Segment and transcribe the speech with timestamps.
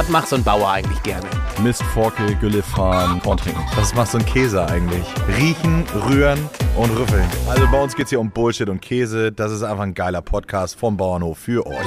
[0.00, 1.26] Was macht so ein Bauer eigentlich gerne?
[1.62, 3.60] Mist, Forke, Gülle fahren, Korn trinken.
[3.76, 5.04] Was macht so ein Käse eigentlich?
[5.36, 6.38] Riechen, rühren
[6.74, 7.28] und rüffeln.
[7.46, 9.30] Also bei uns geht es hier um Bullshit und Käse.
[9.30, 11.86] Das ist einfach ein geiler Podcast vom Bauernhof für euch.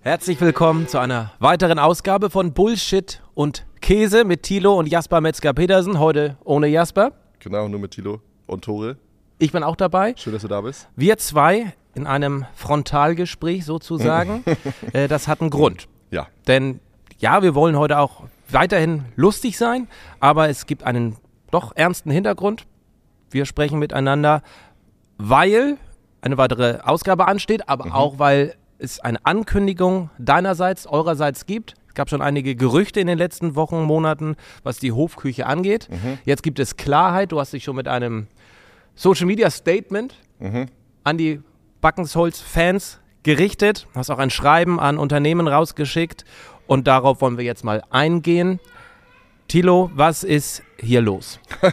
[0.00, 5.98] Herzlich willkommen zu einer weiteren Ausgabe von Bullshit und Käse mit Thilo und Jasper Metzger-Petersen.
[5.98, 7.12] Heute ohne Jasper.
[7.40, 8.96] Genau, nur mit Thilo und Tore.
[9.38, 10.14] Ich bin auch dabei.
[10.16, 10.88] Schön, dass du da bist.
[10.96, 14.42] Wir zwei in einem Frontalgespräch sozusagen.
[14.94, 15.88] äh, das hat einen Grund.
[16.14, 16.28] Ja.
[16.46, 16.80] Denn
[17.18, 19.88] ja, wir wollen heute auch weiterhin lustig sein,
[20.20, 21.16] aber es gibt einen
[21.50, 22.66] doch ernsten Hintergrund.
[23.30, 24.42] Wir sprechen miteinander,
[25.18, 25.76] weil
[26.22, 27.92] eine weitere Ausgabe ansteht, aber Mhm.
[27.92, 31.74] auch weil es eine Ankündigung deinerseits, eurerseits gibt.
[31.88, 35.88] Es gab schon einige Gerüchte in den letzten Wochen, Monaten, was die Hofküche angeht.
[35.90, 36.18] Mhm.
[36.24, 37.30] Jetzt gibt es Klarheit.
[37.32, 38.26] Du hast dich schon mit einem
[38.94, 40.66] Social Media Statement Mhm.
[41.04, 41.40] an die
[41.80, 46.24] Backensholz-Fans gerichtet, hast auch ein Schreiben an Unternehmen rausgeschickt
[46.68, 48.60] und darauf wollen wir jetzt mal eingehen.
[49.48, 51.38] Tilo, was ist hier los?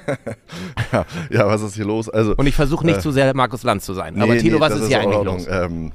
[1.29, 2.09] Ja, was ist hier los?
[2.09, 4.21] Also, Und ich versuche nicht Äh, zu sehr Markus Lanz zu sein.
[4.21, 5.37] aber nee, Tilo, nee, was ist hier in eigentlich Ordnung.
[5.37, 5.47] los?
[5.47, 5.91] Ähm,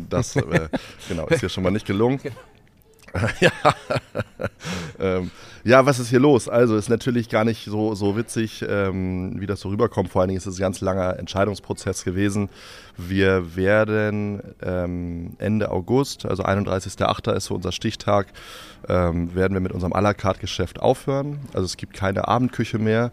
[0.08, 0.68] das äh,
[1.08, 2.20] genau, ist hier schon mal nicht gelungen.
[3.40, 3.50] ja.
[5.00, 5.30] Ähm,
[5.64, 6.48] ja, was ist hier los?
[6.48, 10.10] Also ist natürlich gar nicht so, so witzig, ähm, wie das so rüberkommt.
[10.10, 12.48] Vor allen Dingen ist es ein ganz langer Entscheidungsprozess gewesen.
[12.96, 17.32] Wir werden ähm, Ende August, also 31.08.
[17.32, 18.28] ist so unser Stichtag,
[18.88, 21.38] ähm, werden wir mit unserem à la carte Geschäft aufhören.
[21.52, 23.12] Also es gibt keine Abendküche mehr.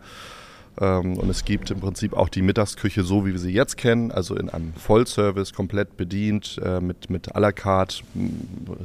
[0.79, 4.11] Ähm, und es gibt im Prinzip auch die Mittagsküche so, wie wir sie jetzt kennen,
[4.11, 8.31] also in einem Vollservice, komplett bedient, äh, mit, mit à la carte, m,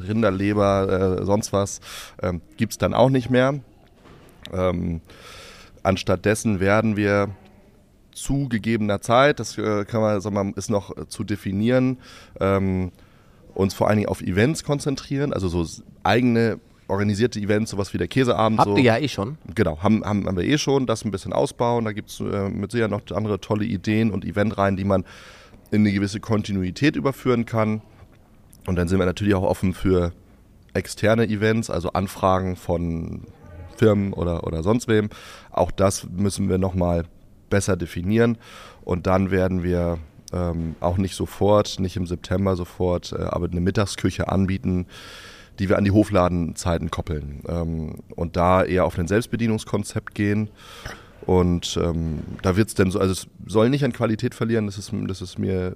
[0.07, 1.81] Rinderleber, äh, sonst was,
[2.23, 3.61] ähm, gibt es dann auch nicht mehr.
[4.53, 5.01] Ähm,
[5.83, 7.31] anstattdessen werden wir
[8.13, 11.99] zu gegebener Zeit, das äh, kann man, sagen wir, ist noch zu definieren,
[13.55, 16.59] uns vor allen Dingen auf Events konzentrieren, also so eigene
[16.91, 18.59] organisierte Events, sowas wie der Käseabend.
[18.59, 18.77] Habt so.
[18.77, 19.39] ihr ja eh schon.
[19.55, 21.85] Genau, haben, haben, haben wir eh schon, das ein bisschen ausbauen.
[21.85, 25.05] Da gibt es äh, mit Sicherheit noch andere tolle Ideen und Eventreihen, die man
[25.71, 27.83] in eine gewisse Kontinuität überführen kann.
[28.67, 30.13] Und dann sind wir natürlich auch offen für
[30.75, 33.23] externe Events, also Anfragen von
[33.77, 35.09] Firmen oder, oder sonst wem.
[35.51, 37.05] Auch das müssen wir nochmal
[37.49, 38.39] besser definieren.
[38.83, 39.99] Und dann werden wir
[40.33, 44.87] ähm, auch nicht sofort, nicht im September sofort, äh, aber eine Mittagsküche anbieten,
[45.61, 47.43] die wir an die Hofladenzeiten koppeln.
[47.47, 50.49] Ähm, und da eher auf ein Selbstbedienungskonzept gehen.
[51.27, 54.79] Und ähm, da wird es dann so, also es soll nicht an Qualität verlieren, das
[54.79, 55.75] ist, das ist mir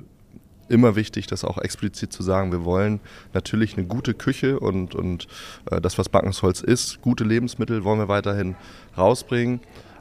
[0.71, 2.51] immer wichtig, das auch explizit zu sagen.
[2.51, 3.01] Wir wollen
[3.35, 5.27] natürlich eine gute Küche und, und
[5.71, 8.57] äh, das, was Backensholz ist, gute Lebensmittel wollen wir weiterhin
[8.97, 9.61] rausbringen.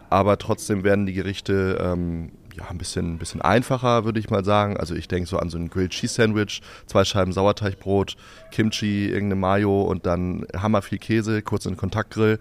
[0.09, 4.43] Aber trotzdem werden die Gerichte ähm, ja, ein bisschen, ein bisschen einfacher, würde ich mal
[4.45, 4.77] sagen.
[4.77, 8.15] Also ich denke so an so ein Grilled Cheese Sandwich, zwei Scheiben Sauerteigbrot,
[8.51, 12.39] Kimchi, irgendeine Mayo und dann hammer viel Käse, kurz in den Kontaktgrill.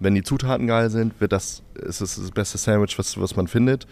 [0.00, 3.46] Wenn die Zutaten geil sind, wird das, ist es das beste Sandwich, was, was man
[3.46, 3.86] findet.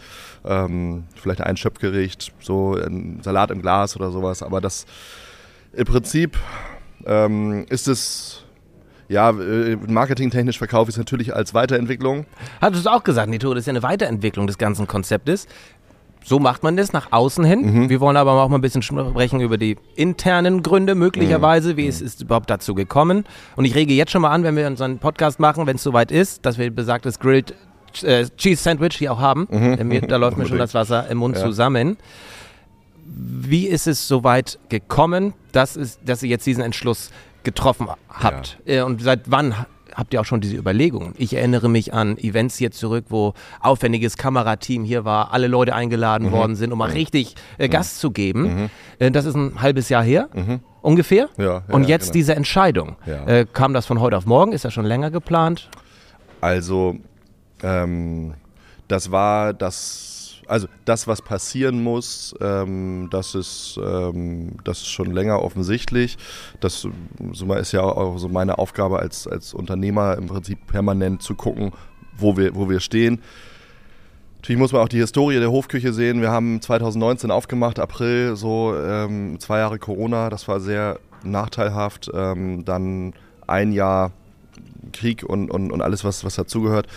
[0.44, 4.42] Ähm, vielleicht ein Schöpfgericht, so ein Salat im Glas oder sowas.
[4.42, 4.84] Aber das
[5.72, 6.36] im Prinzip
[7.06, 8.44] ähm, ist es,
[9.08, 12.26] ja, äh, marketingtechnisch verkaufe ich es natürlich als Weiterentwicklung.
[12.60, 15.46] Hattest du auch gesagt, Nito, das ist ja eine Weiterentwicklung des ganzen Konzeptes.
[16.24, 17.60] So macht man das nach außen hin.
[17.84, 17.88] Mhm.
[17.90, 22.00] Wir wollen aber auch mal ein bisschen sprechen über die internen Gründe möglicherweise, wie es
[22.00, 22.06] Mhm.
[22.06, 23.24] ist überhaupt dazu gekommen.
[23.56, 26.12] Und ich rege jetzt schon mal an, wenn wir unseren Podcast machen, wenn es soweit
[26.12, 27.54] ist, dass wir besagtes Grilled
[28.04, 29.48] äh, Cheese Sandwich hier auch haben.
[29.50, 30.60] Mir, da läuft mir schon Mhm.
[30.60, 31.42] Das Wasser im Mund Ja.
[31.42, 31.96] zusammen.
[33.04, 37.10] Wie ist es soweit gekommen, dass, es, dass ihr jetzt diesen Entschluss
[37.44, 38.58] getroffen habt?
[38.66, 41.12] Äh, Und seit wann ha- habt ihr auch schon diese Überlegungen?
[41.18, 46.28] Ich erinnere mich an Events hier zurück, wo aufwendiges Kamerateam hier war, alle Leute eingeladen
[46.28, 46.32] Mhm.
[46.32, 48.70] worden sind, um mal richtig äh, Gas zu geben.
[48.98, 50.28] Äh, das ist ein halbes Jahr her,
[50.80, 51.28] ungefähr.
[51.36, 51.44] Mhm.
[51.44, 52.12] Ja, ja, Und jetzt genau.
[52.14, 52.96] diese Entscheidung.
[53.06, 53.26] Ja.
[53.26, 54.52] Äh, kam das von heute auf morgen?
[54.52, 55.68] Ist das schon länger geplant?
[56.40, 56.96] Also,
[57.62, 58.34] ähm,
[58.88, 60.11] das war das,
[60.46, 66.18] also das, was passieren muss, ähm, das, ist, ähm, das ist schon länger offensichtlich.
[66.60, 66.86] Das
[67.58, 71.72] ist ja auch so meine Aufgabe als, als Unternehmer im Prinzip permanent zu gucken,
[72.16, 73.20] wo wir, wo wir stehen.
[74.36, 76.20] Natürlich muss man auch die Historie der Hofküche sehen.
[76.20, 82.10] Wir haben 2019 aufgemacht, April, so ähm, zwei Jahre Corona, das war sehr nachteilhaft.
[82.12, 83.12] Ähm, dann
[83.46, 84.10] ein Jahr
[84.92, 86.88] Krieg und, und, und alles, was, was dazugehört.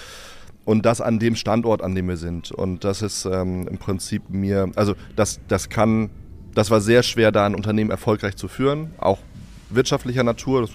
[0.66, 2.52] Und das an dem Standort, an dem wir sind.
[2.52, 6.10] Und das ist ähm, im Prinzip mir, also das, das kann,
[6.56, 9.20] das war sehr schwer, da ein Unternehmen erfolgreich zu führen, auch
[9.70, 10.72] wirtschaftlicher Natur, das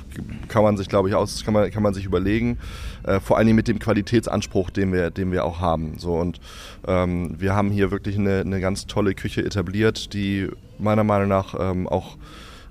[0.48, 2.58] kann man sich, glaube ich, aus, kann man, kann man sich überlegen.
[3.02, 5.98] Äh, vor allen Dingen mit dem Qualitätsanspruch, den wir, den wir auch haben.
[5.98, 6.40] So, und
[6.86, 10.48] ähm, wir haben hier wirklich eine, eine ganz tolle Küche etabliert, die
[10.78, 12.16] meiner Meinung nach ähm, auch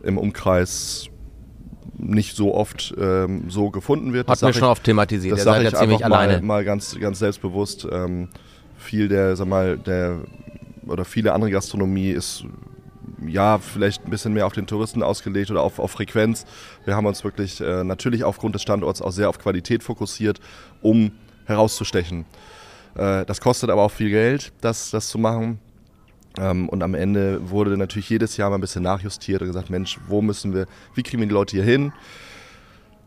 [0.04, 1.10] im Umkreis
[2.00, 4.28] nicht so oft ähm, so gefunden wird.
[4.28, 5.38] Hat mir schon oft thematisiert.
[5.38, 6.34] Das sage ich ziemlich alleine.
[6.34, 7.88] Mal, mal ganz, ganz selbstbewusst.
[7.92, 8.30] Ähm,
[8.78, 10.22] viel der, sag mal, der
[10.88, 12.46] oder viele andere Gastronomie ist
[13.28, 16.46] ja, vielleicht ein bisschen mehr auf den Touristen ausgelegt oder auf, auf Frequenz.
[16.86, 20.40] Wir haben uns wirklich äh, natürlich aufgrund des Standorts auch sehr auf Qualität fokussiert,
[20.82, 21.12] um
[21.46, 22.26] herauszustechen.
[22.96, 25.60] Äh, das kostet aber auch viel Geld, das, das zu machen.
[26.40, 30.00] Ähm, und am Ende wurde natürlich jedes Jahr mal ein bisschen nachjustiert und gesagt, Mensch,
[30.08, 31.92] wo müssen wir, wie kriegen wir die Leute hier hin?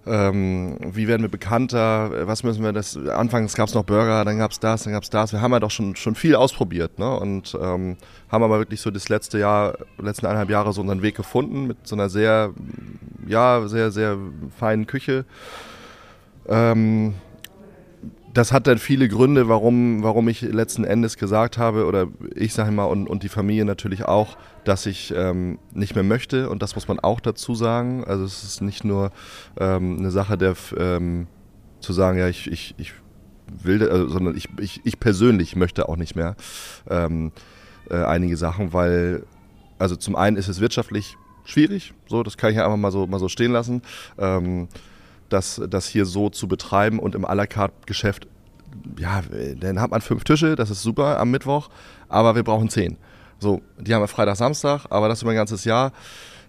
[0.05, 2.27] Ähm, wie werden wir bekannter?
[2.27, 2.97] Was müssen wir das?
[2.97, 5.33] Anfangs gab es noch Burger, dann gab es das, dann gab es das.
[5.33, 7.17] Wir haben ja doch schon, schon viel ausprobiert ne?
[7.17, 7.97] und ähm,
[8.29, 11.87] haben aber wirklich so das letzte Jahr, letzten eineinhalb Jahre so unseren Weg gefunden mit
[11.87, 12.53] so einer sehr,
[13.29, 14.19] ja, sehr, sehr
[14.59, 15.25] feinen Küche.
[16.49, 17.15] Ähm,
[18.35, 22.71] das hat dann viele Gründe, warum, warum ich letzten Endes gesagt habe, oder ich sage
[22.71, 26.49] mal, und, und die Familie natürlich auch, dass ich ähm, nicht mehr möchte.
[26.49, 28.05] Und das muss man auch dazu sagen.
[28.05, 29.11] Also es ist nicht nur
[29.59, 31.27] ähm, eine Sache der, ähm,
[31.81, 32.95] zu sagen, ja, ich, ich, ich
[33.47, 36.37] will, also, sondern ich, ich, ich persönlich möchte auch nicht mehr
[36.89, 37.33] ähm,
[37.91, 39.25] äh, einige Sachen, weil,
[39.79, 43.07] also zum einen ist es wirtschaftlich schwierig, so, das kann ich ja einfach mal so,
[43.07, 43.83] mal so stehen lassen.
[45.33, 48.27] Das, das hier so zu betreiben und im à la carte Geschäft,
[48.99, 49.23] ja,
[49.59, 51.69] dann hat man fünf Tische, das ist super am Mittwoch,
[52.09, 52.97] aber wir brauchen zehn.
[53.39, 55.93] So, die haben wir Freitag, Samstag, aber das über ein ganzes Jahr.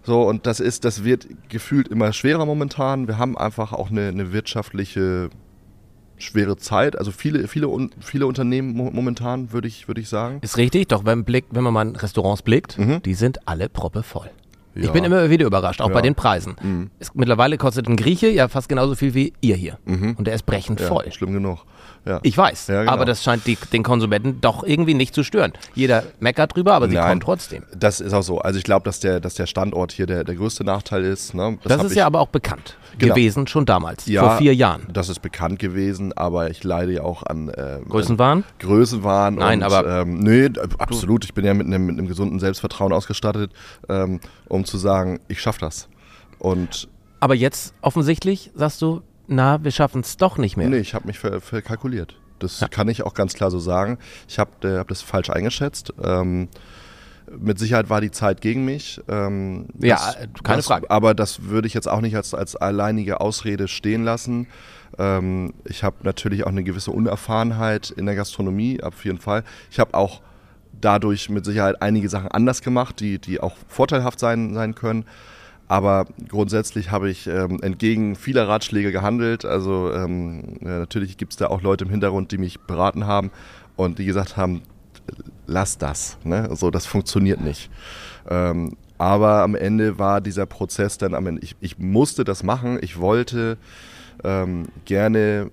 [0.03, 3.07] So, und das ist, das wird gefühlt immer schwerer momentan.
[3.07, 5.29] Wir haben einfach auch eine, eine wirtschaftliche
[6.18, 6.97] schwere Zeit.
[6.97, 7.69] Also viele, viele,
[8.00, 10.39] viele Unternehmen momentan, würde ich, würde ich sagen.
[10.41, 13.01] Ist richtig, doch wenn, Blick, wenn man mal in Restaurants blickt, mhm.
[13.03, 14.29] die sind alle proppevoll.
[14.75, 14.83] Ja.
[14.83, 15.93] Ich bin immer wieder überrascht, auch ja.
[15.93, 16.55] bei den Preisen.
[16.61, 16.89] Mhm.
[16.99, 19.77] Es, mittlerweile kostet ein Grieche ja fast genauso viel wie ihr hier.
[19.85, 20.15] Mhm.
[20.17, 21.11] Und der ist brechend ja, voll.
[21.11, 21.59] Schlimm genug.
[22.23, 22.91] Ich weiß, genau.
[22.91, 25.53] aber das scheint die, den Konsumenten doch irgendwie nicht zu stören.
[25.73, 27.63] Jeder meckert drüber, aber sie Nein, kommen trotzdem.
[27.73, 28.39] Das ist auch so.
[28.39, 31.33] Also ich glaube, dass der, dass der Standort hier der, der größte Nachteil ist.
[31.33, 31.57] Ne?
[31.63, 33.13] Das, das ist ja aber auch bekannt genau.
[33.13, 34.87] gewesen, schon damals, ja, vor vier Jahren.
[34.91, 38.43] Das ist bekannt gewesen, aber ich leide ja auch an äh, Größenwahn.
[38.59, 39.35] Größenwahn.
[39.35, 41.25] Nein, und, aber ähm, nö, absolut.
[41.25, 43.51] Ich bin ja mit einem, mit einem gesunden Selbstvertrauen ausgestattet,
[43.89, 45.89] ähm, um zu sagen, ich schaffe das.
[46.39, 50.67] Und aber jetzt offensichtlich sagst du, na, wir schaffen es doch nicht mehr.
[50.67, 52.17] Nee, ich habe mich verkalkuliert.
[52.39, 52.67] Das ja.
[52.67, 53.97] kann ich auch ganz klar so sagen.
[54.27, 55.93] Ich habe äh, hab das falsch eingeschätzt.
[56.03, 56.49] Ähm,
[57.39, 59.01] mit Sicherheit war die Zeit gegen mich.
[59.07, 60.89] Ähm, ja, das, keine das, Frage.
[60.89, 64.47] Aber das würde ich jetzt auch nicht als, als alleinige Ausrede stehen lassen.
[64.97, 69.44] Ähm, ich habe natürlich auch eine gewisse Unerfahrenheit in der Gastronomie, auf jeden Fall.
[69.71, 70.21] Ich habe auch
[70.80, 75.06] dadurch mit Sicherheit einige Sachen anders gemacht, die, die auch vorteilhaft sein, sein können.
[75.68, 79.45] Aber grundsätzlich habe ich ähm, entgegen vieler Ratschläge gehandelt.
[79.45, 83.31] Also ähm, ja, natürlich gibt es da auch Leute im Hintergrund, die mich beraten haben
[83.75, 84.62] und die gesagt haben,
[85.45, 86.17] lass das.
[86.23, 86.49] Ne?
[86.55, 87.69] So, das funktioniert nicht.
[88.29, 92.79] Ähm, aber am Ende war dieser Prozess dann am Ende, ich, ich musste das machen.
[92.81, 93.57] Ich wollte
[94.23, 95.51] ähm, gerne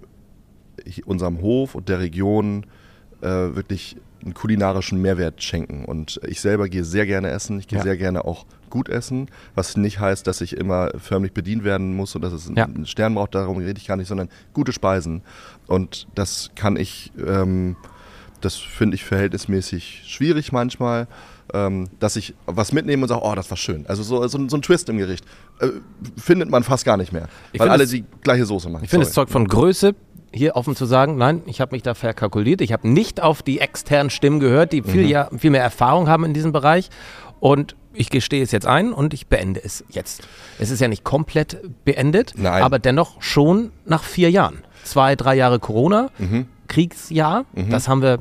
[1.04, 2.64] unserem Hof und der Region
[3.20, 5.84] äh, wirklich einen kulinarischen Mehrwert schenken.
[5.84, 7.58] Und ich selber gehe sehr gerne essen.
[7.58, 7.84] Ich gehe ja.
[7.84, 12.14] sehr gerne auch gut essen, was nicht heißt, dass ich immer förmlich bedient werden muss
[12.14, 12.64] und dass es ja.
[12.64, 15.22] einen Stern braucht, darum rede ich gar nicht, sondern gute Speisen.
[15.66, 17.76] Und das kann ich, ähm,
[18.40, 21.06] das finde ich verhältnismäßig schwierig manchmal.
[21.52, 23.84] Ähm, dass ich was mitnehme und sage, oh, das war schön.
[23.88, 25.24] Also so, so, so ein Twist im Gericht
[25.58, 25.66] äh,
[26.16, 28.84] findet man fast gar nicht mehr, ich weil alle es, die gleiche Soße machen.
[28.84, 29.96] Ich finde, es zeugt von Größe,
[30.32, 32.60] hier offen zu sagen, nein, ich habe mich da verkalkuliert.
[32.60, 35.08] Ich habe nicht auf die externen Stimmen gehört, die viel, mhm.
[35.08, 36.88] ja, viel mehr Erfahrung haben in diesem Bereich.
[37.40, 40.22] Und ich gestehe es jetzt ein und ich beende es jetzt.
[40.58, 42.62] Es ist ja nicht komplett beendet, Nein.
[42.62, 44.62] aber dennoch schon nach vier Jahren.
[44.84, 46.46] Zwei, drei Jahre Corona, mhm.
[46.70, 47.68] Kriegsjahr, mhm.
[47.68, 48.20] das haben wir,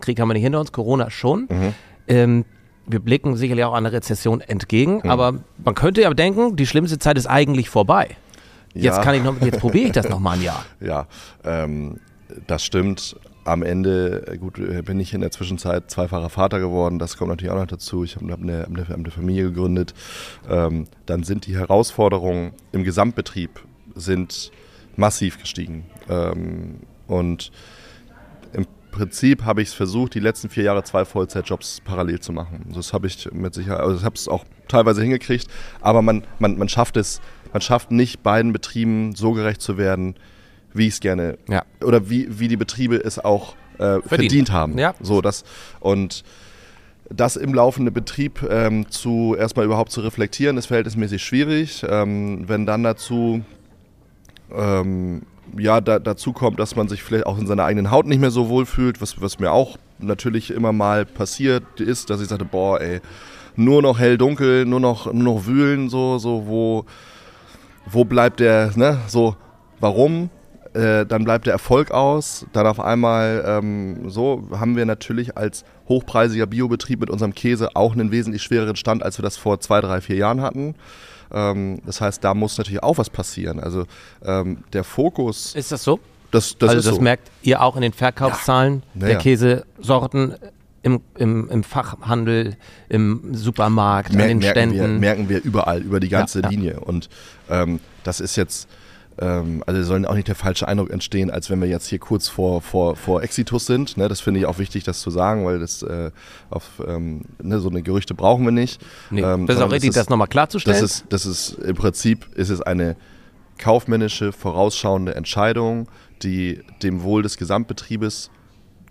[0.00, 1.48] Krieg haben wir nicht hinter uns, Corona schon.
[1.50, 1.74] Mhm.
[2.08, 2.44] Ähm,
[2.86, 5.10] wir blicken sicherlich auch einer Rezession entgegen, mhm.
[5.10, 8.16] aber man könnte ja denken, die schlimmste Zeit ist eigentlich vorbei.
[8.72, 10.64] Jetzt kann ich noch, jetzt probiere ich das noch mal ein Jahr.
[10.80, 11.06] Ja,
[11.44, 11.98] ähm,
[12.46, 17.30] das stimmt am Ende, gut, bin ich in der Zwischenzeit zweifacher Vater geworden, das kommt
[17.30, 18.04] natürlich auch noch dazu.
[18.04, 19.94] Ich habe eine, eine, Familie gegründet.
[20.48, 23.60] Ähm, dann sind die Herausforderungen im Gesamtbetrieb
[23.96, 24.52] sind
[24.94, 25.86] massiv gestiegen.
[26.08, 27.50] Ähm, und
[28.90, 32.70] Prinzip habe ich es versucht, die letzten vier Jahre zwei Vollzeitjobs parallel zu machen.
[32.74, 35.48] Das habe ich mit Sicherheit, also ich habe es auch teilweise hingekriegt,
[35.80, 37.20] aber man, man, man schafft es,
[37.52, 40.14] man schafft nicht beiden Betrieben so gerecht zu werden,
[40.72, 41.64] wie ich es gerne ja.
[41.82, 44.52] oder wie, wie die Betriebe es auch äh, verdient.
[44.52, 44.78] haben.
[44.78, 44.94] Ja.
[45.00, 45.44] So, das,
[45.80, 46.22] und
[47.08, 51.84] das im laufenden Betrieb ähm, zu erstmal überhaupt zu reflektieren, ist verhältnismäßig schwierig.
[51.88, 53.42] Ähm, wenn dann dazu
[54.52, 55.22] ähm,
[55.58, 58.30] ja, da, dazu kommt, dass man sich vielleicht auch in seiner eigenen Haut nicht mehr
[58.30, 62.44] so wohl fühlt, was, was mir auch natürlich immer mal passiert ist, dass ich sagte,
[62.44, 63.00] boah, ey,
[63.56, 66.84] nur noch hell dunkel, nur noch, nur noch wühlen, so, so, wo
[67.86, 69.36] wo bleibt der, ne, so,
[69.80, 70.30] warum?
[70.72, 72.46] Äh, dann bleibt der Erfolg aus.
[72.52, 77.92] Dann auf einmal, ähm, so haben wir natürlich als hochpreisiger Biobetrieb mit unserem Käse auch
[77.92, 80.76] einen wesentlich schwereren Stand, als wir das vor zwei, drei, vier Jahren hatten.
[81.32, 83.60] Ähm, das heißt, da muss natürlich auch was passieren.
[83.60, 83.86] Also
[84.24, 85.54] ähm, der Fokus.
[85.54, 86.00] Ist das so?
[86.30, 87.02] Das, das also das so.
[87.02, 89.00] merkt ihr auch in den Verkaufszahlen Ja.
[89.00, 89.18] der Ja.
[89.18, 90.34] Käsesorten
[90.82, 92.56] im, im, im Fachhandel,
[92.88, 95.00] im Supermarkt, an Mer den merken, wir, Ständen.
[95.00, 96.48] merken wir überall, über die ganze ja.
[96.48, 96.80] Linie.
[96.80, 97.08] Und
[97.50, 98.68] ähm, das ist jetzt,
[99.20, 102.28] ähm, also soll auch nicht der falsche Eindruck entstehen, als wenn wir jetzt hier kurz
[102.28, 103.96] vor, vor, vor Exitus sind.
[103.96, 104.08] Ne?
[104.08, 106.10] Das finde ich auch wichtig, das zu sagen, weil das äh,
[106.48, 108.80] auf ähm, ne, so eine Gerüchte brauchen wir nicht.
[109.10, 110.80] Nee, Ähm, das ist auch richtig, das nochmal klarzustellen.
[110.80, 112.96] Das ist, das ist im Prinzip ist es eine
[113.58, 115.88] kaufmännische, vorausschauende Entscheidung,
[116.22, 118.30] die dem Wohl des Gesamtbetriebes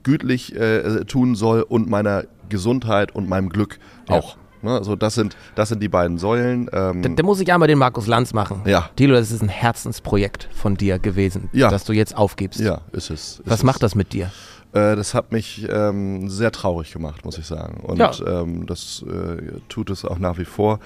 [0.04, 4.22] gütlich äh, tun soll und meiner Gesundheit und meinem Glück Ja.
[4.62, 4.72] Ne?
[4.72, 6.70] Also das sind, das sind die beiden Säulen.
[6.74, 8.62] Ähm, da, da muss ich einmal den Markus Lanz machen.
[8.66, 8.90] Ja.
[8.96, 11.70] Thilo, das ist ein Herzensprojekt von dir gewesen, Ja.
[11.70, 12.60] das du jetzt aufgibst.
[12.60, 13.40] ja, ist es.
[13.40, 13.64] Ist Was es.
[13.64, 14.32] macht das mit dir?
[14.72, 17.82] Äh, das hat mich ähm, sehr traurig gemacht, muss ich sagen.
[17.84, 18.12] Und Ja.
[18.42, 20.80] ähm, das äh, tut es auch nach wie vor.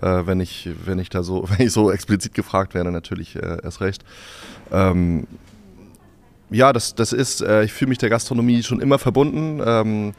[0.00, 3.58] Äh, wenn ich, wenn ich da so, wenn ich so explizit gefragt werde, natürlich äh,
[3.62, 4.04] erst recht.
[4.70, 5.26] Ähm,
[6.50, 10.14] ja, das, das ist, äh, ich fühle mich der Gastronomie schon immer verbunden.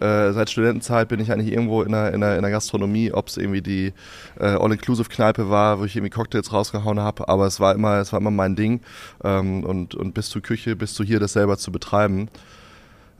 [0.00, 3.28] Äh, seit Studentenzeit bin ich eigentlich irgendwo in der, in der, in der Gastronomie, ob
[3.28, 3.92] es irgendwie die
[4.38, 8.20] äh, All-Inclusive-Kneipe war, wo ich irgendwie Cocktails rausgehauen habe, aber es war immer, es war
[8.20, 8.80] immer mein Ding.
[9.22, 12.28] Ähm, und, und bis zur Küche, bis zu hier das selber zu betreiben.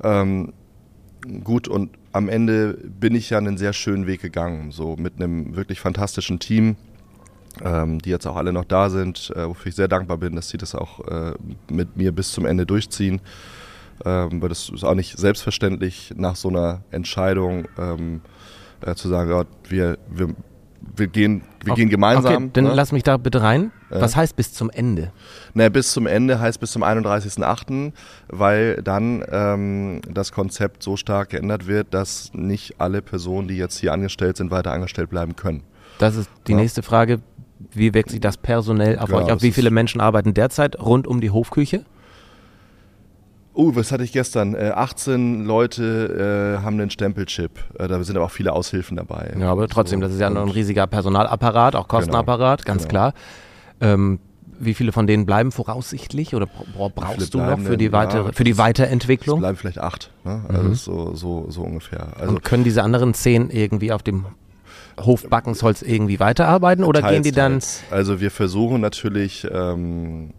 [0.03, 0.55] Ähm,
[1.45, 5.57] gut, und am Ende bin ich ja einen sehr schönen Weg gegangen, so mit einem
[5.57, 6.77] wirklich fantastischen Team,
[7.63, 10.49] ähm, die jetzt auch alle noch da sind, äh, wofür ich sehr dankbar bin, dass
[10.49, 11.35] sie das auch äh,
[11.71, 13.21] mit mir bis zum Ende durchziehen.
[14.05, 18.23] Ähm, weil das ist auch nicht selbstverständlich nach so einer Entscheidung ähm,
[18.81, 20.29] äh, zu sagen, ja, wir, wir,
[20.97, 22.45] wir, gehen, wir gehen gemeinsam.
[22.45, 22.75] Okay, dann ne?
[22.75, 23.73] lass mich da bitte rein.
[23.91, 24.01] Ja.
[24.01, 25.13] Was heißt bis zum Ende?
[25.53, 27.93] Naja, bis zum Ende heißt bis zum 31.08.,
[28.29, 33.79] weil dann ähm, das Konzept so stark geändert wird, dass nicht alle Personen, die jetzt
[33.79, 35.63] hier angestellt sind, weiter angestellt bleiben können.
[35.99, 36.59] Das ist die Ja.
[36.59, 37.21] nächste Frage.
[37.73, 39.31] Wie wirkt sich das personell auf Genau, euch auf?
[39.33, 41.85] das Wie viele Menschen arbeiten derzeit rund um die Hofküche?
[43.61, 44.55] Uh, was hatte ich gestern?
[44.55, 47.51] Äh, 18 Leute äh, haben einen Stempelchip.
[47.79, 49.35] Äh, da sind aber auch viele Aushilfen dabei.
[49.39, 52.91] Ja, aber trotzdem, So, das ist ja noch ein riesiger Personalapparat, auch Kostenapparat, ganz genau.
[52.91, 53.15] klar.
[53.83, 54.19] Ähm,
[54.59, 58.33] wie viele von denen bleiben voraussichtlich oder bra- brauchst du noch für die, weitere, Ja,
[58.33, 59.41] für die Es Weiterentwicklung?
[59.41, 60.11] bleiben vielleicht acht.
[60.25, 60.43] Ne?
[60.49, 60.75] Also Mhm.
[60.75, 62.09] so, so, so ungefähr.
[62.19, 64.25] Also Und können diese anderen zehn irgendwie auf dem
[65.01, 67.53] Hof Backensholz irgendwie weiterarbeiten oder Teils, gehen die dann?
[67.53, 67.85] teils.
[67.91, 70.35] Also wir versuchen natürlich, ähm,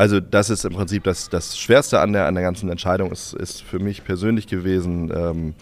[0.00, 3.34] also das ist im Prinzip das, das Schwerste an der, an der ganzen Entscheidung, ist,
[3.34, 5.54] ist für mich persönlich gewesen, ähm,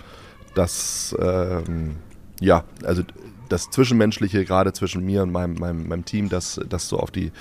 [0.54, 1.96] dass, ähm,
[2.40, 3.02] ja, also
[3.48, 7.32] das Zwischenmenschliche, gerade zwischen mir und meinem, meinem, meinem Team, das, das so auf die,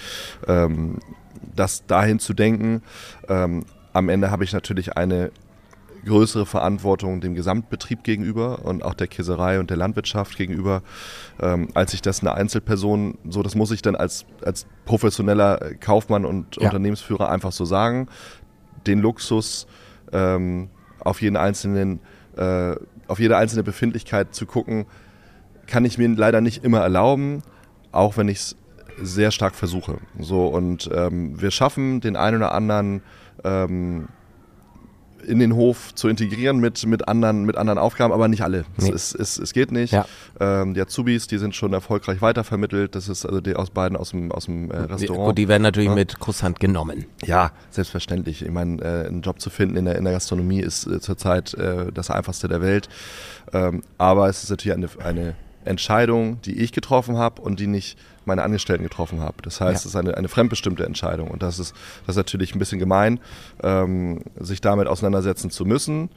[0.48, 0.98] ähm,
[1.56, 2.82] das dahin zu denken.
[3.30, 5.30] Ähm, am Ende habe ich natürlich eine
[6.08, 10.82] größere Verantwortung dem Gesamtbetrieb gegenüber und auch der Käserei und der Landwirtschaft gegenüber,
[11.40, 16.26] ähm, als ich das eine Einzelperson, so das muss ich dann als, als professioneller Kaufmann
[16.26, 16.68] und Ja.
[16.68, 18.08] Unternehmensführer einfach so sagen,
[18.88, 19.68] den Luxus
[20.12, 22.00] ähm, auf jeden einzelnen,
[22.36, 22.76] äh,
[23.08, 24.86] auf jede einzelne Befindlichkeit zu gucken,
[25.68, 27.44] kann ich mir leider nicht immer erlauben,
[27.92, 28.56] auch wenn ich es
[29.02, 30.00] sehr stark versuche.
[30.20, 33.04] So und ähm, wir schaffen den einen oder anderen
[33.44, 34.08] ähm,
[35.28, 38.66] in den Hof zu integrieren mit, mit, anderen, mit anderen Aufgaben, aber nicht alle.
[38.78, 38.92] Nee.
[38.92, 39.92] Es, es, es, geht nicht.
[39.92, 40.06] Ja.
[40.40, 42.96] Ähm, die Azubis, die sind schon erfolgreich weitervermittelt.
[42.96, 45.28] Das ist also die aus beiden aus dem, aus dem äh, Restaurant.
[45.28, 45.96] gut, die werden natürlich Ja.
[45.96, 47.06] mit Kusshand genommen.
[47.24, 48.44] Ja, selbstverständlich.
[48.44, 51.54] Ich meine, äh, einen Job zu finden in der, in der Gastronomie ist äh, zurzeit
[51.56, 52.88] äh, das einfachste der Welt.
[53.54, 57.98] Ähm, aber es ist natürlich eine, eine Entscheidung, die ich getroffen habe und die nicht
[58.28, 59.38] meine Angestellten getroffen habe.
[59.42, 59.78] Das heißt, Ja.
[59.80, 61.30] es ist eine, eine fremdbestimmte Entscheidung.
[61.30, 61.74] Und das ist,
[62.06, 63.20] das ist natürlich ein bisschen gemein,
[63.64, 66.10] ähm, sich damit auseinandersetzen zu müssen.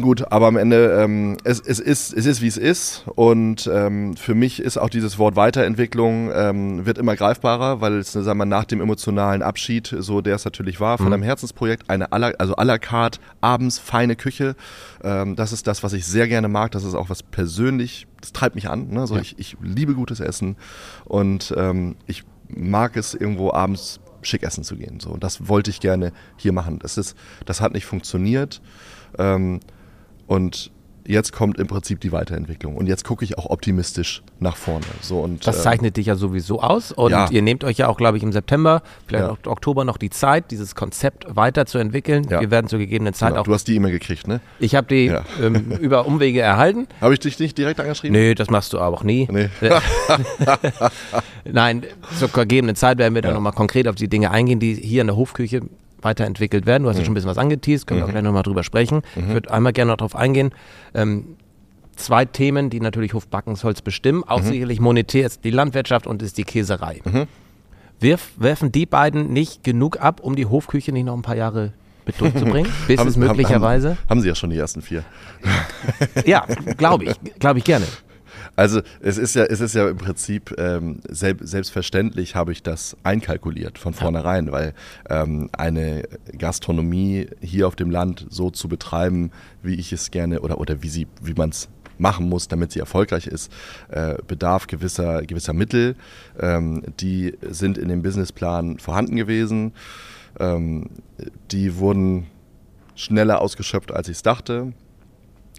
[0.00, 3.04] Gut, aber am Ende, ähm, es, es, ist, es ist, wie es ist.
[3.14, 8.12] Und ähm, für mich ist auch dieses Wort Weiterentwicklung ähm, wird immer greifbarer, weil es,
[8.12, 11.12] sagen wir, nach dem emotionalen Abschied, so der es natürlich war, von Mhm.
[11.12, 14.54] einem Herzensprojekt, eine à also à la carte, abends feine Küche.
[15.02, 16.70] Ähm, das ist das, was ich sehr gerne mag.
[16.72, 18.88] Das ist auch was persönlich, das treibt mich an.
[18.88, 19.06] Ne?
[19.06, 19.20] So, Ja.
[19.20, 20.56] ich, ich liebe gutes Essen
[21.04, 25.00] und ähm, ich mag es irgendwo abends schick essen zu gehen.
[25.00, 26.78] So, und das wollte ich gerne hier machen.
[26.78, 28.62] Das, ist, das hat nicht funktioniert.
[29.18, 29.60] Ähm,
[30.26, 30.70] und
[31.06, 32.76] jetzt kommt im Prinzip die Weiterentwicklung.
[32.76, 34.84] Und jetzt gucke ich auch optimistisch nach vorne.
[35.00, 36.92] So, und, das zeichnet äh, dich ja sowieso aus.
[36.92, 37.28] Und ja.
[37.30, 39.30] ihr nehmt euch ja auch, glaube ich, im September, vielleicht ja.
[39.30, 42.26] auch Oktober noch die Zeit, dieses Konzept weiterzuentwickeln.
[42.28, 42.40] Ja.
[42.40, 43.40] Wir werden zur gegebenen Zeit genau.
[43.42, 43.44] auch.
[43.44, 44.40] Du hast die E-Mail gekriegt, ne?
[44.58, 45.12] Ich habe die
[45.42, 46.86] ähm, über Umwege erhalten.
[47.00, 48.18] Habe ich dich nicht direkt angeschrieben?
[48.18, 49.28] Nö, das machst du aber auch nie.
[49.30, 49.48] Nee.
[51.44, 51.82] Nein,
[52.18, 55.08] zur gegebenen Zeit werden wir dann nochmal konkret auf die Dinge eingehen, die hier in
[55.08, 55.62] der Hofküche
[56.02, 56.84] weiterentwickelt werden.
[56.84, 57.06] Du hast ja mhm.
[57.06, 58.12] schon ein bisschen was angeteased, können wir auch mhm.
[58.12, 59.02] gleich nochmal drüber sprechen.
[59.14, 59.22] Mhm.
[59.22, 60.50] Ich würde einmal gerne noch darauf eingehen.
[60.94, 61.36] Ähm,
[61.96, 64.24] zwei Themen, die natürlich Hofbackensholz bestimmen.
[64.24, 64.46] Auch mhm.
[64.46, 67.00] sicherlich monetär ist die Landwirtschaft und ist die Käserei.
[67.04, 67.26] Mhm.
[68.00, 71.72] Wirf, werfen die beiden nicht genug ab, um die Hofküche nicht noch ein paar Jahre
[72.04, 72.70] mit durchzubringen?
[72.88, 73.90] Bis haben, es möglicherweise.
[73.90, 75.04] Haben, haben, Sie ja schon die ersten vier.
[76.26, 76.44] ja,
[76.76, 77.14] glaube ich.
[77.38, 77.86] Glaube ich gerne.
[78.54, 82.96] Also es ist ja, es ist ja im Prinzip ähm, selb, selbstverständlich habe ich das
[83.02, 84.52] einkalkuliert von vornherein, ja.
[84.52, 84.74] weil
[85.08, 86.02] ähm, eine
[86.36, 89.30] Gastronomie hier auf dem Land so zu betreiben,
[89.62, 91.68] wie ich es gerne oder, oder wie sie, wie man es
[91.98, 93.50] machen muss, damit sie erfolgreich ist,
[93.88, 95.96] äh, bedarf gewisser, gewisser Mittel.
[96.38, 99.72] Ähm, die sind in dem Businessplan vorhanden gewesen.
[100.38, 100.90] Ähm,
[101.50, 102.26] die wurden
[102.94, 104.72] schneller ausgeschöpft, als ich es dachte.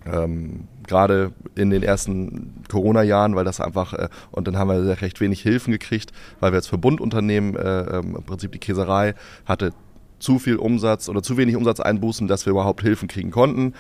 [0.06, 5.22] Ähm, Gerade in den ersten Corona-Jahren, weil das einfach, äh, und dann haben wir recht
[5.22, 9.72] wenig Hilfen gekriegt, weil wir als Verbundunternehmen, äh, ähm, im Prinzip die Käserei hatte
[10.20, 13.74] zu viel Umsatz oder zu wenig Umsatz einbußen, dass wir überhaupt Hilfen kriegen konnten.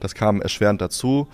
[0.00, 1.28] Das kam erschwerend dazu.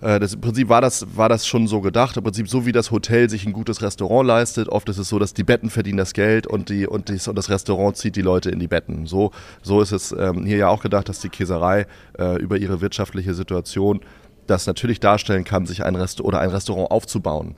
[0.00, 2.16] Äh, das, Im Prinzip war das, war das schon so gedacht.
[2.16, 4.68] Im Prinzip so wie das Hotel sich ein gutes Restaurant leistet.
[4.68, 7.36] Oft ist es so, dass die Betten verdienen das Geld und, die, und, dies, und
[7.36, 9.06] das Restaurant zieht die Leute in die Betten.
[9.06, 9.30] So,
[9.62, 11.86] so ist es ähm, hier ja auch gedacht, dass die Käserei
[12.18, 14.00] äh, über ihre wirtschaftliche Situation
[14.46, 17.56] das natürlich darstellen kann, sich ein Rest oder ein Restaurant aufzubauen.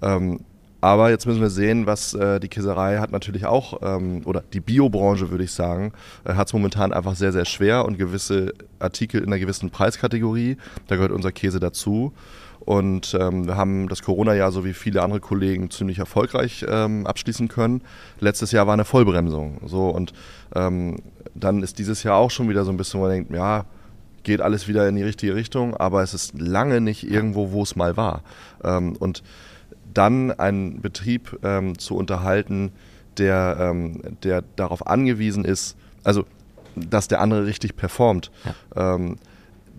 [0.00, 0.40] Ähm,
[0.82, 4.58] aber jetzt müssen wir sehen, was äh, die Käserei hat natürlich auch, ähm, oder die
[4.58, 5.92] Biobranche würde ich sagen,
[6.24, 10.56] äh, hat es momentan einfach sehr, sehr schwer und gewisse Artikel in einer gewissen Preiskategorie,
[10.88, 12.12] da gehört unser Käse dazu.
[12.58, 17.46] Und ähm, wir haben das Corona-Jahr, so wie viele andere Kollegen, ziemlich erfolgreich ähm, abschließen
[17.46, 17.82] können.
[18.18, 19.60] Letztes Jahr war eine Vollbremsung.
[19.66, 20.12] So, und
[20.56, 20.96] ähm,
[21.34, 23.66] dann ist dieses Jahr auch schon wieder so ein bisschen, wo man denkt, ja,
[24.24, 27.76] geht alles wieder in die richtige Richtung, aber es ist lange nicht irgendwo, wo es
[27.76, 28.22] mal war.
[28.64, 29.22] Ähm, und
[29.94, 32.72] dann einen Betrieb ähm, zu unterhalten,
[33.18, 36.24] der, ähm, der darauf angewiesen ist, also
[36.74, 38.30] dass der andere richtig performt.
[38.74, 38.94] Ja.
[38.94, 39.16] Ähm,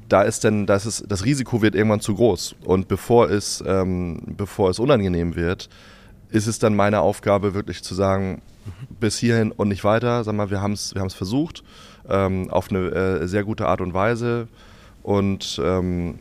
[0.10, 2.56] da ist denn, das, ist, das Risiko wird irgendwann zu groß.
[2.66, 5.70] Und bevor es, ähm, bevor es unangenehm wird,
[6.30, 8.96] ist es dann meine Aufgabe, wirklich zu sagen, mhm.
[9.00, 10.24] bis hierhin und nicht weiter.
[10.24, 11.64] Sag mal, wir haben es wir versucht,
[12.08, 14.48] ähm, auf eine äh, sehr gute Art und Weise.
[15.02, 16.20] Und ähm,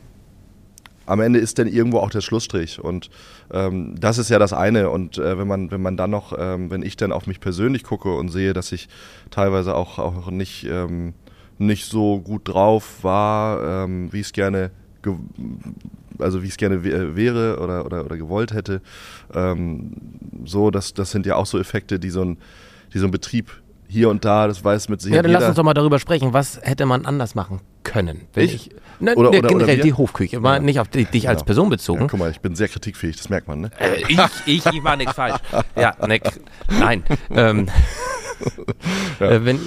[1.07, 2.81] am Ende ist dann irgendwo auch der Schlussstrich.
[2.81, 3.11] Und
[3.53, 4.91] ähm, das ist ja das eine.
[4.91, 7.85] Und äh, wenn man, wenn man dann noch, ähm, wenn ich dann auf mich persönlich
[7.85, 8.89] gucke und sehe, dass ich
[9.31, 11.15] teilweise auch, auch nicht, ähm,
[11.59, 14.71] nicht so gut drauf war, ähm, wie ich es gerne
[16.19, 18.81] also wie es gerne wäre oder, oder, oder gewollt hätte.
[19.35, 19.97] Ähm,
[20.45, 22.39] so, das, das sind ja auch so Effekte, die so ein,
[22.95, 23.51] die so ein Betrieb
[23.89, 25.19] hier und da, das weiß mit Sicherheit.
[25.19, 26.33] Ja, dann lass uns doch mal darüber sprechen.
[26.33, 27.61] Was hätte man anders machen
[27.93, 28.29] können?
[28.37, 28.55] ich?
[28.55, 30.61] ich ne, oder, ne, oder, generell oder die Hofküche, mal ja.
[30.61, 32.03] nicht auf die, dich als Person bezogen.
[32.03, 33.71] Ja, guck mal, ich bin sehr kritikfähig, das merkt man, ne?
[33.79, 35.41] Äh, ich, ich, ich war nichts falsch.
[35.77, 36.21] Ja, ne,
[36.69, 37.05] nein.
[37.31, 37.69] Ähm,
[39.21, 39.61] äh, wenn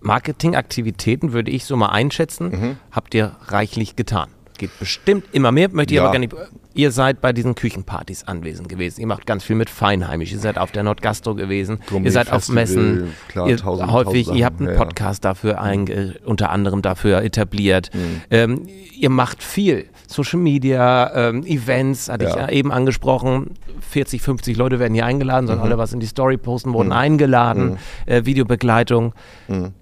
[0.00, 2.76] Marketingaktivitäten würde ich so mal einschätzen, mhm.
[2.90, 6.04] habt ihr reichlich getan geht bestimmt immer mehr, möchte ich ja.
[6.04, 6.34] aber gar nicht.
[6.72, 9.00] Ihr seid bei diesen Küchenpartys anwesend gewesen.
[9.00, 10.30] Ihr macht ganz viel mit Feinheimisch.
[10.30, 11.80] Ihr seid auf der Nordgastro gewesen.
[11.88, 13.12] Gourmet ihr seid Festival, auf Messen.
[13.28, 17.22] Klar, ihr, tausend, häufig, tausend ihr habt einen Podcast ja, dafür ein, unter anderem dafür
[17.22, 17.90] etabliert.
[17.92, 18.20] Mhm.
[18.30, 19.86] Ähm, ihr macht viel.
[20.06, 22.30] Social Media, ähm, Events, hatte ja.
[22.30, 23.54] ich ja eben angesprochen.
[23.88, 25.64] 40, 50 Leute werden hier eingeladen, sollen mhm.
[25.64, 26.92] alle was in die Story posten, wurden mhm.
[26.92, 27.70] eingeladen.
[27.70, 27.78] Mhm.
[28.06, 29.12] Äh, Videobegleitung.
[29.48, 29.72] Mhm.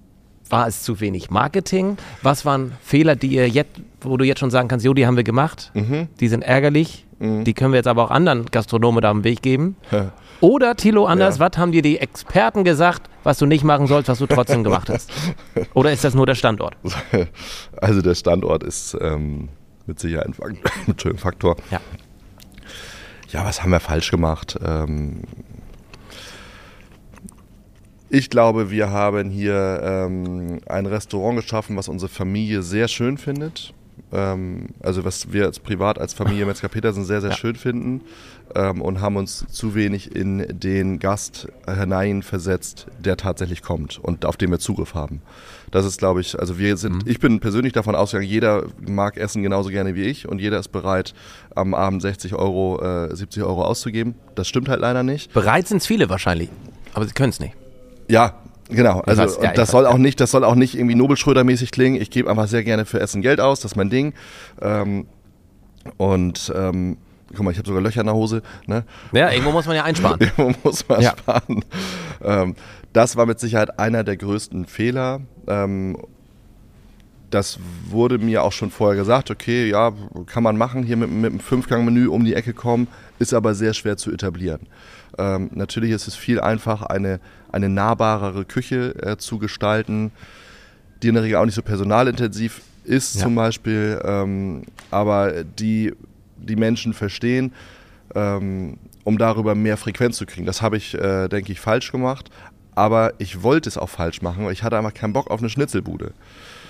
[0.51, 1.99] War es zu wenig Marketing?
[2.23, 5.17] Was waren Fehler, die ihr jetzt, wo du jetzt schon sagen kannst, jo, die haben
[5.17, 6.09] wir gemacht, mhm.
[6.21, 7.45] die sind ärgerlich, mhm.
[7.45, 9.77] die können wir jetzt aber auch anderen Gastronomen da am Weg geben?
[10.41, 11.47] Oder, Thilo, anders, ja.
[11.51, 14.89] was haben dir die Experten gesagt, was du nicht machen sollst, was du trotzdem gemacht
[14.89, 15.11] hast?
[15.75, 16.77] Oder ist das nur der Standort?
[17.77, 19.49] Also der Standort ist ähm,
[19.87, 21.57] mit Sicherheit ein Faktor.
[21.71, 21.81] Ja.
[23.31, 24.59] ja, was haben wir falsch gemacht?
[24.65, 25.23] Ähm,
[28.11, 33.75] ich glaube, wir haben hier ähm, ein Restaurant geschaffen, was unsere Familie sehr schön findet.
[34.13, 37.37] Ähm, also was wir als privat als Familie Metzger Petersen sehr, sehr ja.
[37.37, 38.01] schön finden
[38.55, 44.37] ähm, und haben uns zu wenig in den Gast hineinversetzt, der tatsächlich kommt und auf
[44.37, 45.21] den wir Zugriff haben.
[45.71, 47.11] Das ist, glaube ich, also wir sind, mhm.
[47.11, 50.69] ich bin persönlich davon ausgegangen, jeder mag Essen genauso gerne wie ich und jeder ist
[50.69, 51.13] bereit,
[51.55, 54.15] am Abend 60 Euro, äh, 70 Euro auszugeben.
[54.35, 55.35] Das stimmt halt leider nicht.
[55.35, 56.49] Bereit sind es viele wahrscheinlich,
[56.95, 57.55] aber sie können es nicht.
[58.09, 58.35] Ja,
[58.71, 61.71] Genau, also weiß, ja, das soll weiß, auch nicht, das soll auch nicht irgendwie Nobelschröder-mäßig
[61.71, 62.01] klingen.
[62.01, 64.13] Ich gebe einfach sehr gerne für Essen Geld aus, das ist mein Ding.
[64.61, 65.07] Ähm,
[65.97, 66.99] und ähm,
[67.35, 68.43] guck mal, ich habe sogar Löcher in der Hose.
[68.67, 68.85] Ne?
[69.13, 70.21] Ja, irgendwo muss man ja einsparen.
[70.39, 71.11] Irgendwo muss man Ja.
[71.17, 71.65] sparen.
[72.23, 72.55] Ähm,
[72.93, 75.23] das war mit Sicherheit einer der größten Fehler.
[75.47, 75.97] Ähm,
[77.31, 79.93] das wurde mir auch schon vorher gesagt, okay, ja,
[80.27, 83.75] kann man machen, hier mit, mit einem Fünfgang-Menü um die Ecke kommen, ist aber sehr
[83.75, 84.61] schwer zu etablieren.
[85.19, 87.21] Ähm, natürlich ist es viel einfacher, eine,
[87.53, 90.13] eine nahbarere Küche äh, zu gestalten,
[91.03, 93.23] die in der Regel auch nicht so personalintensiv ist Ja.
[93.23, 95.93] zum Beispiel, ähm, aber die
[96.41, 97.53] die Menschen verstehen,
[98.15, 100.47] ähm, um darüber mehr Frequenz zu kriegen.
[100.47, 102.31] Das habe ich, äh, denke ich, falsch gemacht.
[102.77, 105.49] Aber ich wollte es auch falsch machen, weil ich hatte einfach keinen Bock auf eine
[105.51, 106.13] Schnitzelbude.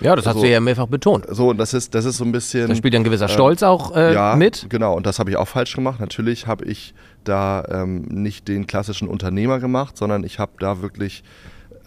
[0.00, 1.26] Ja, das hast Also- du ja mehrfach betont.
[1.28, 2.66] So, und das ist, das ist so ein bisschen.
[2.68, 4.66] Da spielt ja ein gewisser Stolz auch äh, ja, mit.
[4.70, 6.00] Genau, und das habe ich auch falsch gemacht.
[6.00, 11.22] Natürlich habe ich da ähm, nicht den klassischen Unternehmer gemacht, sondern ich habe da wirklich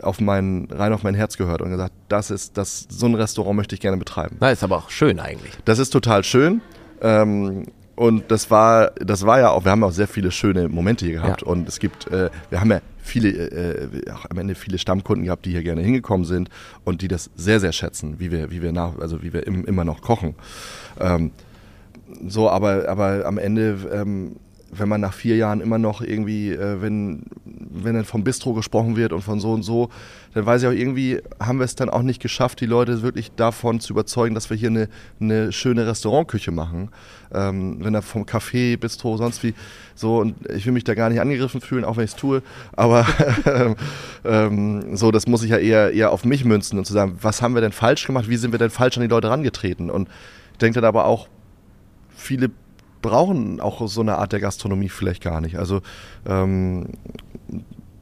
[0.01, 3.55] auf mein, rein auf mein Herz gehört und gesagt, das ist, das, so ein Restaurant
[3.55, 4.37] möchte ich gerne betreiben.
[4.39, 5.53] Na, ist aber auch schön eigentlich.
[5.65, 6.61] Das ist total schön.
[7.01, 7.65] Ähm,
[7.95, 11.15] und das war, das war ja auch, wir haben auch sehr viele schöne Momente hier
[11.15, 11.41] gehabt.
[11.41, 11.47] Ja.
[11.47, 15.45] Und es gibt, äh, wir haben ja viele, äh, auch am Ende viele Stammkunden gehabt,
[15.45, 16.49] die hier gerne hingekommen sind
[16.83, 19.65] und die das sehr, sehr schätzen, wie wir, wie wir nach, also wie wir im,
[19.65, 20.35] immer noch kochen.
[20.99, 21.31] Ähm,
[22.27, 24.37] so, aber, aber am Ende, ähm,
[24.71, 28.95] wenn man nach vier Jahren immer noch irgendwie, äh, wenn, wenn dann vom Bistro gesprochen
[28.95, 29.89] wird und von so und so,
[30.33, 33.31] dann weiß ich auch irgendwie, haben wir es dann auch nicht geschafft, die Leute wirklich
[33.33, 34.87] davon zu überzeugen, dass wir hier eine,
[35.19, 36.89] eine schöne Restaurantküche machen.
[37.33, 39.53] Ähm, wenn da vom Café, Bistro, sonst wie
[39.93, 42.41] so, und ich will mich da gar nicht angegriffen fühlen, auch wenn ich es tue,
[42.73, 43.05] aber
[44.25, 47.41] ähm, so, das muss ich ja eher, eher auf mich münzen und zu sagen, was
[47.41, 49.89] haben wir denn falsch gemacht, wie sind wir denn falsch an die Leute rangetreten?
[49.89, 50.07] Und
[50.53, 51.27] ich denke dann aber auch,
[52.15, 52.51] viele
[53.01, 55.57] brauchen auch so eine Art der Gastronomie vielleicht gar nicht.
[55.57, 55.81] Also
[56.25, 56.87] ähm,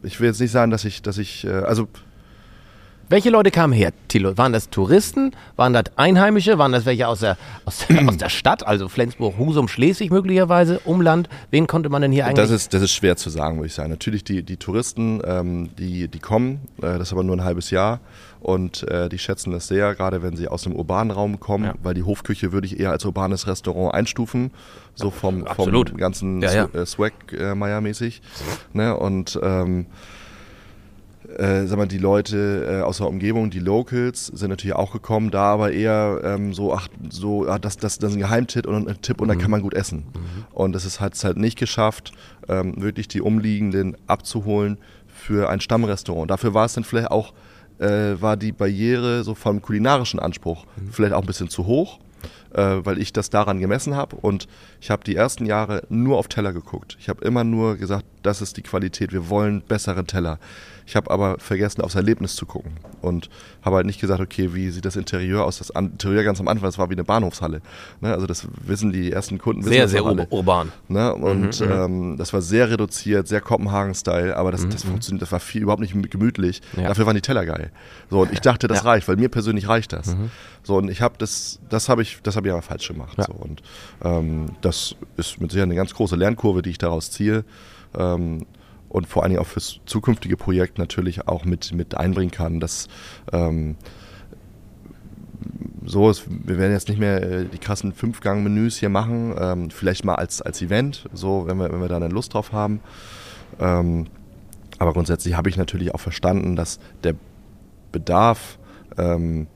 [0.04, 1.88] ich will jetzt nicht sagen, dass ich, dass ich, äh, also
[3.10, 4.38] Welche Leute kamen her, Thilo?
[4.38, 5.32] Waren das Touristen?
[5.56, 6.60] Waren das Einheimische?
[6.60, 8.66] Waren das welche aus der, aus, aus der Stadt?
[8.66, 11.28] Also Flensburg, Husum, Schleswig möglicherweise, Umland?
[11.50, 12.36] Wen konnte man denn hier eigentlich?
[12.36, 13.90] das ist, das ist schwer zu sagen, würde ich sagen.
[13.90, 17.72] Natürlich die, die Touristen, ähm, die, die kommen, äh, das ist aber nur ein halbes
[17.72, 18.00] Jahr
[18.42, 21.74] und äh, die schätzen das sehr, gerade wenn sie aus dem urbanen Raum kommen, Ja.
[21.84, 24.52] weil die Hofküche würde ich eher als urbanes Restaurant einstufen,
[24.96, 26.66] so vom, vom ganzen Ja, ja.
[26.74, 28.22] Äh, Swag äh, Meier-mäßig.
[28.74, 28.96] Ne?
[28.98, 29.88] Und ähm,
[31.38, 35.30] äh, sag mal, die Leute äh, aus der Umgebung, die Locals, sind natürlich auch gekommen,
[35.32, 38.88] da aber eher ähm, so, ach, so, ah, das, das, das ist ein Geheimtipp und
[38.88, 40.06] ein Tipp und da kann man gut essen.
[40.52, 42.14] Und es hat es halt nicht geschafft,
[42.48, 46.32] ähm, wirklich die Umliegenden abzuholen für ein Stammrestaurant.
[46.32, 47.34] Dafür war es dann vielleicht auch,
[47.80, 52.00] äh, war die Barriere so vom kulinarischen Anspruch vielleicht auch ein bisschen zu hoch
[52.54, 54.48] äh, weil ich das daran gemessen habe und
[54.82, 56.98] ich habe die ersten Jahre nur auf Teller geguckt.
[57.00, 60.40] Ich habe immer nur gesagt, das ist die Qualität, wir wollen bessere Teller.
[60.86, 62.72] Ich habe aber vergessen, aufs Erlebnis zu gucken
[63.04, 63.30] und
[63.62, 65.60] habe halt nicht gesagt, okay, wie sieht das Interieur aus?
[65.60, 67.62] Das Interieur ganz am Anfang, das war wie eine Bahnhofshalle.
[68.02, 68.12] Ne?
[68.12, 69.62] Also das wissen die ersten Kunden.
[69.62, 70.24] wissen sehr, das sehr alle.
[70.24, 70.72] ur urban.
[70.88, 71.14] Ne?
[71.14, 75.62] Und ähm, das war sehr reduziert, sehr Kopenhagen-Style, aber das, das funktioniert, das war viel,
[75.62, 76.62] überhaupt nicht gemütlich.
[76.76, 76.88] Ja.
[76.88, 77.72] Dafür waren die Teller geil.
[78.10, 78.86] So, und ich dachte, das Ja.
[78.86, 80.16] reicht, weil mir persönlich reicht das.
[80.64, 83.16] So, und ich habe das, das habe ich, das habe ich aber falsch gemacht.
[83.16, 83.26] Ja.
[83.26, 83.62] So, und
[84.04, 87.44] ähm, das ist mit Sicherheit eine ganz große Lernkurve, die ich daraus ziehe.
[87.98, 88.46] Ähm,
[88.90, 92.88] und vor allen Dingen auch fürs zukünftige Projekt natürlich auch mit, mit einbringen kann, dass
[93.32, 93.76] ähm,
[95.86, 100.06] so ist, wir werden jetzt nicht mehr äh, die krassen Fünfgang-Menüs hier machen, ähm, vielleicht
[100.06, 102.82] mal als, als Event, so wenn wir, wenn wir da eine Lust drauf haben.
[103.60, 104.08] Ähm,
[104.78, 107.16] aber grundsätzlich habe ich natürlich auch verstanden, dass der
[107.92, 108.60] Bedarf
[108.98, 109.48] ähm,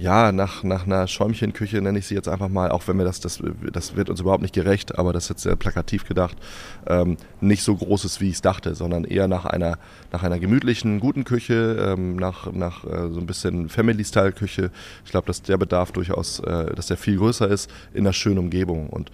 [0.00, 3.20] ja, nach, nach einer Schäumchenküche nenne ich sie jetzt einfach mal, auch wenn wir das,
[3.20, 6.38] das, das wird uns überhaupt nicht gerecht, aber das ist jetzt sehr plakativ gedacht,
[6.86, 9.78] ähm, nicht so groß ist, wie ich es dachte, sondern eher nach einer,
[10.10, 14.70] nach einer gemütlichen, guten Küche, ähm, nach, nach äh, so ein bisschen Family-Style-Küche.
[15.04, 18.38] Ich glaube, dass der Bedarf durchaus, äh, dass der viel größer ist in einer schönen
[18.38, 18.88] Umgebung.
[18.88, 19.10] Und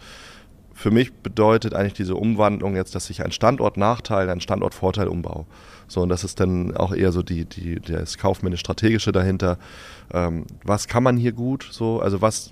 [0.77, 5.47] für mich bedeutet eigentlich diese Umwandlung jetzt, dass ich einen Standortnachteil, einen Standortvorteil umbaue.
[5.89, 9.57] So, und das ist dann auch eher so die, die, das kaufmännisch-strategische dahinter.
[10.13, 11.67] Ähm, was kann man hier gut?
[11.71, 12.51] So, also was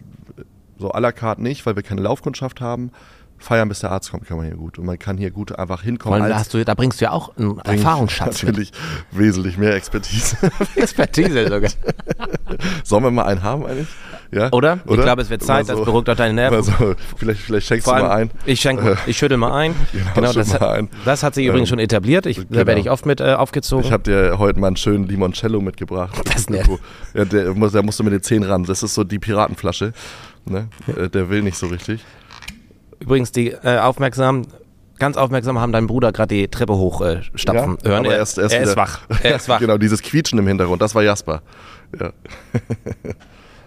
[0.79, 2.91] so à la carte nicht, weil wir keine Laufkundschaft haben.
[3.37, 4.79] Feiern, bis der Arzt kommt, kann man hier gut.
[4.79, 6.23] Und man kann hier gut einfach hinkommen.
[6.23, 8.53] als- hast du, da bringst du ja auch einen Erfahrungsschatz mit.
[8.53, 8.73] Natürlich
[9.11, 10.37] wesentlich mehr Expertise.
[10.77, 11.71] Expertise sogar.
[12.85, 13.89] Sollen wir mal einen haben eigentlich?
[14.31, 14.51] Ja?
[14.53, 14.79] Oder?
[14.89, 16.57] Ich glaube, es wird Zeit, das beruhigt auch deine Nerven.
[16.57, 16.73] Also,
[17.17, 18.31] vielleicht, vielleicht schenkst Vor du mal ein.
[18.47, 19.75] Ich, schenke, ich schüttel mal ein.
[20.15, 20.89] Genau, schüttel das, ein.
[21.05, 22.27] das hat sich übrigens Ähm, schon etabliert.
[22.27, 22.67] Ich, Da genau.
[22.67, 23.85] werde ich oft mit äh, aufgezogen.
[23.85, 26.21] Ich habe dir heute mal einen schönen Limoncello mitgebracht.
[26.25, 26.69] Das ist nett.
[27.15, 28.65] Ja, der, muss, der musst du mit den Zähnen ran.
[28.65, 29.93] Das ist so die Piratenflasche.
[30.47, 30.69] Ne?
[30.97, 32.05] Äh, Der will nicht so richtig.
[33.01, 34.47] Übrigens, die äh, aufmerksamen
[34.99, 38.05] ganz aufmerksam haben deinen Bruder gerade die Treppe hochstapfen Ja, hören.
[38.05, 39.01] er, ist- er ist er ist wach.
[39.23, 39.59] Er ist wach.
[39.59, 41.43] genau, dieses Quietschen im Hintergrund, das war Jasper.
[42.01, 42.11] Ja.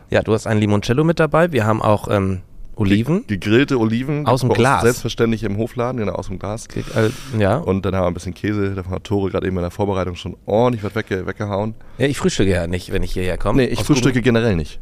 [0.09, 1.51] Ja, du hast ein Limoncello mit dabei.
[1.51, 2.41] Wir haben auch ähm,
[2.75, 3.25] Oliven.
[3.27, 4.25] Gegrillte Oliven.
[4.25, 4.83] Aus dem Glas.
[4.83, 6.67] Selbstverständlich im Hofladen, genau, aus dem Glas.
[6.75, 7.57] Äh, ja.
[7.57, 10.15] Und dann haben wir ein bisschen Käse, davon hat Tore gerade eben in der Vorbereitung
[10.15, 11.73] schon ordentlich was wegge weggehauen.
[11.97, 13.63] ja, ich frühstücke ja nicht, wenn ich hierher komme.
[13.63, 14.79] Nee, ich Aus frühstücke generell nicht.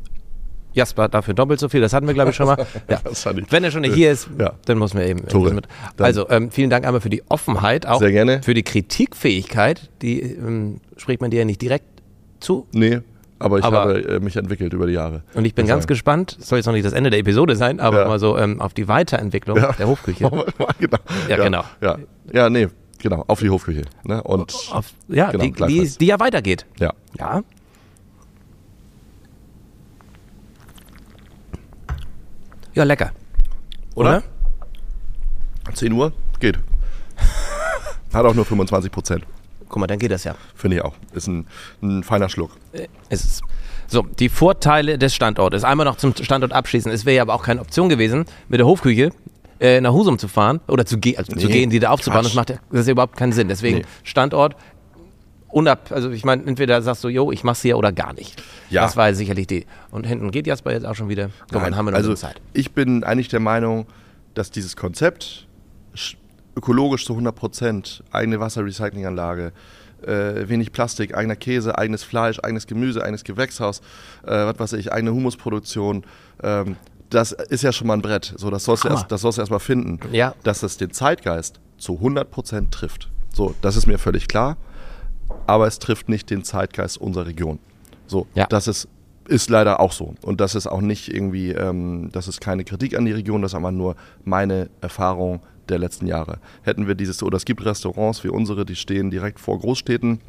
[0.73, 2.57] Jasper dafür doppelt so viel, das hatten wir, glaube ich, schon mal.
[2.89, 2.99] Ja.
[3.01, 3.49] Das hatte ich.
[3.49, 4.53] Wenn er schon nicht hier ist, Ja.
[4.65, 5.25] dann muss man eben.
[5.27, 5.61] Tore,
[5.97, 8.43] Also, ähm, vielen Dank einmal für die Offenheit, auch Sehr gerne.
[8.43, 9.89] für die Kritikfähigkeit.
[10.01, 11.85] Die ähm, spricht man dir ja nicht direkt
[12.41, 12.67] zu.
[12.73, 12.99] Nee,
[13.39, 15.23] aber ich Aber- habe äh, mich entwickelt über die Jahre.
[15.33, 15.87] Und ich bin ganz sagen.
[15.89, 18.07] gespannt, soll jetzt noch nicht das Ende der Episode sein, aber Ja.
[18.07, 19.71] mal so ähm, auf die Weiterentwicklung Ja.
[19.73, 20.29] der Hofküche.
[20.79, 20.97] genau.
[21.27, 21.63] Ja, genau.
[21.81, 21.97] Ja.
[22.31, 22.67] ja, nee,
[22.99, 23.83] genau, auf die Hofküche.
[24.03, 24.23] Ne?
[24.23, 26.65] Und Auf, ja, Genau, die, die, die ja weitergeht.
[26.79, 26.93] ja.
[27.19, 27.43] Ja.
[32.73, 33.11] Ja, lecker.
[33.95, 34.21] Oder?
[35.73, 36.11] 10 Uhr?
[36.39, 36.59] Geht.
[38.13, 39.25] Hat auch nur 25 Prozent.
[39.75, 40.35] Guck mal, dann geht das ja.
[40.55, 40.93] Finde ich auch.
[41.13, 41.47] Ist ein,
[41.83, 42.51] ein feiner Schluck.
[43.09, 43.41] Ist es.
[43.87, 45.65] So, die Vorteile des Standortes.
[45.65, 46.89] Einmal noch zum Standort abschließen.
[46.93, 49.09] Es wäre ja aber auch keine Option gewesen, mit der Hofküche
[49.59, 52.21] äh, nach Husum zu fahren oder zu, ge also zu Nee, gehen, die da aufzubauen.
[52.21, 52.27] Quatsch.
[52.29, 53.49] Das macht ja, das ist ja überhaupt keinen Sinn.
[53.49, 53.85] Deswegen Nee.
[54.03, 54.55] Standort
[55.49, 58.41] unab, also ich meine, entweder sagst du, jo, ich mach's hier oder gar nicht.
[58.69, 58.83] Ja.
[58.83, 59.65] Das war sicherlich die.
[59.91, 61.31] Und hinten geht Jasper jetzt auch schon wieder.
[61.41, 62.39] Guck mal, Nein, dann haben wir noch also Zeit.
[62.53, 63.87] ich bin eigentlich der Meinung,
[64.35, 65.47] dass dieses Konzept
[66.55, 69.51] ökologisch zu 100 Prozent, eigene Wasserrecyclinganlage,
[70.05, 73.81] äh, wenig Plastik, eigener Käse, eigenes Fleisch, eigenes Gemüse, eigenes Gewächshaus,
[74.25, 76.03] äh, was weiß ich, eigene Humusproduktion,
[76.43, 76.75] ähm,
[77.09, 78.33] das ist ja schon mal ein Brett.
[78.37, 78.99] So, das sollst du Hammer.
[78.99, 79.99] erst, das sollst du erst mal finden.
[80.11, 80.33] Ja.
[80.43, 83.09] Dass es den Zeitgeist zu 100 Prozent trifft.
[83.31, 84.57] So, das ist mir völlig klar.
[85.45, 87.59] Aber es trifft nicht den Zeitgeist unserer Region.
[88.07, 88.47] So, Ja.
[88.47, 88.87] das ist,
[89.27, 90.15] ist leider auch so.
[90.23, 93.51] Und das ist auch nicht irgendwie, ähm, das ist keine Kritik an die Region, das
[93.51, 96.39] ist aber nur meine Erfahrung der letzten Jahre.
[96.63, 100.19] Hätten wir dieses, oder es gibt Restaurants wie unsere, die stehen direkt vor Großstädten,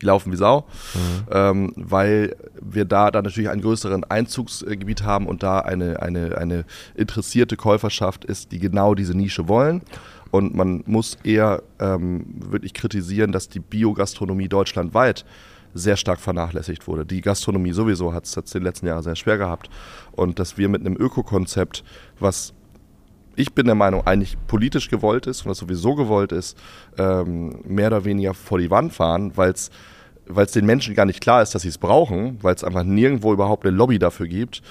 [0.00, 0.66] die laufen wie Sau,
[1.30, 6.64] ähm, weil wir da dann natürlich einen größeren Einzugsgebiet haben und da eine, eine, eine
[6.94, 9.82] interessierte Käuferschaft ist, die genau diese Nische wollen.
[10.30, 15.24] Und man muss eher ähm, wirklich kritisieren, dass die Biogastronomie deutschlandweit
[15.74, 17.04] sehr stark vernachlässigt wurde.
[17.04, 19.70] Die Gastronomie sowieso hat es in den letzten Jahren sehr schwer gehabt.
[20.12, 21.84] Und dass wir mit einem Ökokonzept,
[22.18, 22.54] was
[23.36, 26.56] ich bin der Meinung, eigentlich politisch gewollt ist und was sowieso gewollt ist,
[26.98, 29.70] ähm, mehr oder weniger vor die Wand fahren, weil es
[30.34, 32.84] weil es den Menschen gar nicht klar ist, dass sie es brauchen, weil es einfach
[32.84, 34.62] nirgendwo überhaupt eine Lobby dafür gibt.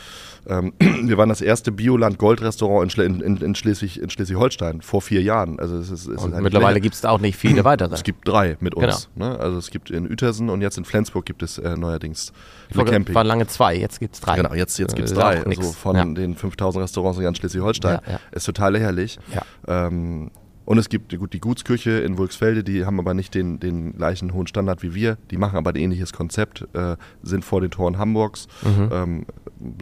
[0.47, 5.59] Ähm, wir waren das erste Bioland-Gold-Restaurant in, in, in, Schleswig- in Schleswig-Holstein vor vier Jahren.
[5.59, 7.93] Also es ist, es ist Und eine mittlerweile gibt es auch nicht viele weitere.
[7.93, 9.09] es gibt drei mit uns.
[9.15, 9.29] Genau.
[9.33, 9.39] Ne?
[9.39, 12.31] Also es gibt in Uetersen und jetzt in Flensburg gibt es äh, neuerdings
[12.69, 13.15] eine wollte- Camping.
[13.15, 14.37] waren lange zwei, jetzt gibt es drei.
[14.37, 15.43] Genau, jetzt, jetzt Äh, gibt es ist drei.
[15.45, 16.05] Also von Ja.
[16.05, 17.99] den 5000 Restaurants in ganz Schleswig-Holstein.
[18.05, 18.19] Ja, ja.
[18.31, 19.19] Ist total lächerlich.
[19.67, 20.31] Ähm,
[20.69, 24.35] und es gibt gut, die Gutskirche in Wulksfelde, die haben aber nicht den, den gleichen
[24.35, 25.17] hohen Standard wie wir.
[25.31, 28.45] Die machen aber ein ähnliches Konzept, äh, sind vor den Toren Hamburgs.
[28.61, 28.89] Mhm.
[28.93, 29.25] Ähm,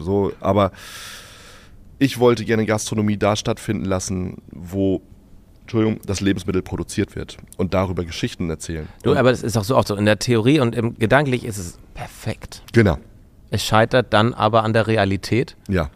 [0.00, 0.72] so, aber
[1.98, 5.02] ich wollte gerne Gastronomie da stattfinden lassen, wo
[5.60, 8.88] Entschuldigung, das Lebensmittel produziert wird und darüber Geschichten erzählen.
[9.02, 9.94] Du, aber das ist auch so oft so.
[9.94, 12.62] In der Theorie und im gedanklich ist es perfekt.
[12.72, 12.96] genau,
[13.50, 15.54] Es scheitert dann aber an der Realität.
[15.68, 15.90] Ja.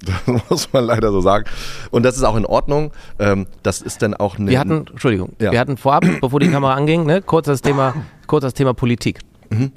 [0.26, 1.44] Das muss man leider so sagen.
[1.90, 2.92] Und das ist auch in Ordnung.
[3.18, 4.50] Ähm, das ist dann auch eine.
[4.50, 5.52] Wir hatten, Entschuldigung, Ja.
[5.52, 7.94] wir hatten vorab, bevor die Kamera anging, ne, kurz das Thema,
[8.26, 9.20] kurz das Thema Politik.
[9.50, 9.72] Mhm.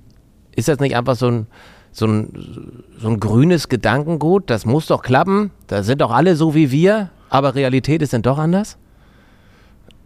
[0.55, 1.47] Ist das nicht einfach so ein,
[1.91, 4.49] so ein, so ein grünes Gedankengut?
[4.49, 5.51] Das muss doch klappen.
[5.67, 8.77] Da sind doch alle so wie wir, aber Realität ist dann doch anders?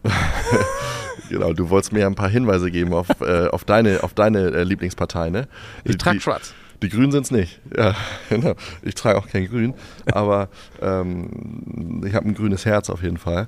[1.30, 4.52] Genau, du wolltest mir ja ein paar Hinweise geben auf, äh, auf deine, auf deine
[4.52, 5.48] äh, Lieblingspartei, ne?
[5.84, 6.54] Ich trage schwarz.
[6.84, 7.62] Die Grünen sind es nicht.
[7.76, 7.96] Ja,
[8.30, 8.54] genau.
[8.82, 9.74] Ich trage auch kein Grün,
[10.12, 10.50] aber
[10.82, 13.48] ähm, ich habe ein grünes Herz auf jeden Fall.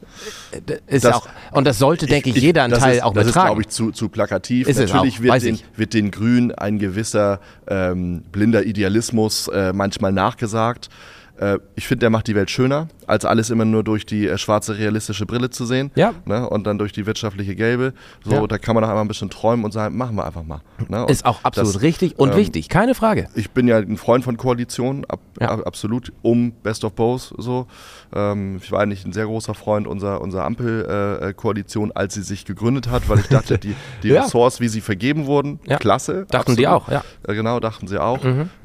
[0.88, 3.26] Ist Das- auch, und das sollte, denke ich, jeder einen das Teil ist, auch Das
[3.26, 3.48] ist, betragen.
[3.50, 4.68] glaube ich, zu, zu plakativ.
[4.68, 10.90] Ist Natürlich wird, den, wird den Grünen ein gewisser ähm, blinder Idealismus äh, manchmal nachgesagt.
[11.38, 14.38] Äh, ich finde, der macht die Welt schöner, als alles immer nur durch die äh,
[14.38, 15.92] schwarze realistische Brille zu sehen.
[15.96, 16.14] Ja.
[16.26, 16.50] Ne?
[16.50, 17.94] Und dann durch die wirtschaftliche gelbe.
[18.24, 18.48] So, Ja.
[18.48, 20.62] da kann man auch einmal ein bisschen träumen und sagen, machen wir einfach mal.
[20.88, 21.06] Ne?
[21.10, 23.28] Ist auch absolut das, richtig und ähm, wichtig, keine Frage.
[23.36, 25.50] ich bin ja ein Freund von Koalitionen, ab, Ja.
[25.50, 27.68] ab, absolut, um Best of Both so.
[28.14, 32.90] Ähm, ich war eigentlich ein sehr großer Freund unserer, unserer Ampel-Koalition, als sie sich gegründet
[32.90, 34.24] hat, weil ich dachte, die, die Ja.
[34.24, 36.26] Ressorts, wie sie vergeben wurden, klasse.
[36.30, 37.00] Dachten die auch, ja.
[37.00, 37.32] Mhm.
[37.32, 38.20] Äh, Genau, dachten sie auch.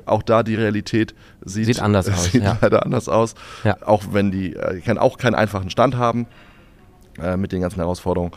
[0.07, 3.35] Auch da die Realität sieht, Sieht anders aus, Sieht leider anders aus.
[3.85, 6.27] Auch wenn die, äh, kann auch keinen einfachen Stand haben
[7.23, 8.33] äh, mit den ganzen Herausforderungen.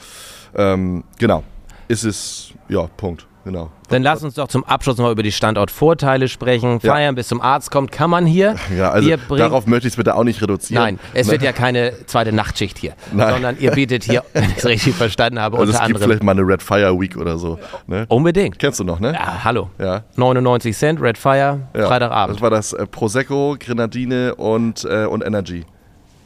[0.55, 1.43] Ähm, genau,
[1.87, 3.25] ist es, ja, Punkt.
[3.43, 3.71] genau.
[3.89, 6.79] Dann lass uns doch zum Abschluss noch über die Standortvorteile sprechen.
[6.81, 6.93] Ja.
[6.93, 8.55] Feiern bis zum Arzt kommt, kann man hier.
[8.75, 10.83] Ja, also darauf möchte ich es bitte auch nicht reduzieren.
[10.83, 11.33] Nein, es Ne?
[11.33, 13.33] wird ja keine zweite Nachtschicht hier, Nein.
[13.33, 16.09] sondern ihr bietet hier, wenn ich es richtig verstanden habe, Also es unter gibt anderem.
[16.11, 17.59] vielleicht mal eine Red Fire Week oder so.
[17.85, 18.05] Ne?
[18.09, 18.57] Unbedingt.
[18.57, 19.13] Kennst du noch, ne?
[19.13, 19.69] Ja, hallo.
[19.79, 20.03] Ja.
[20.15, 21.87] 99 Cent, Red Fire, Ja.
[21.87, 22.37] Freitagabend.
[22.37, 25.65] Das war das äh, Prosecco, Grenadine und, äh, und Energy.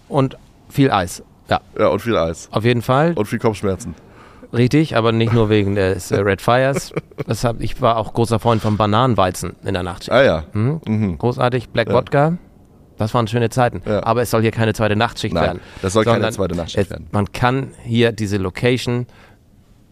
[0.08, 0.38] Und
[0.70, 1.24] viel Eis.
[1.50, 2.50] Ja, Ja, und viel Eis.
[2.52, 3.13] auf jeden Fall.
[3.13, 3.96] Und viel Kopfschmerzen.
[4.54, 6.93] Richtig, aber nicht nur wegen des äh, Red Fires.
[7.28, 10.12] Das hab, ich war auch großer Freund von Bananenweizen in der Nachtschicht.
[10.12, 10.43] Ah ja.
[10.54, 10.80] Mhm.
[10.86, 11.17] Mhm.
[11.17, 11.96] Großartig, Black Ja.
[11.96, 12.38] Wodka.
[12.98, 13.82] Das waren schöne Zeiten.
[13.86, 14.04] Ja.
[14.04, 15.60] Aber es soll hier keine zweite Nachtschicht Nein, werden.
[15.82, 17.08] das soll keine zweite Nachtschicht es, werden.
[17.12, 19.06] Man kann hier diese Location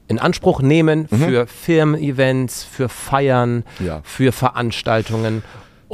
[0.08, 1.18] in Anspruch nehmen Mhm.
[1.18, 4.00] für Firmen-Events, für Feiern, Ja.
[4.04, 5.44] für Veranstaltungen,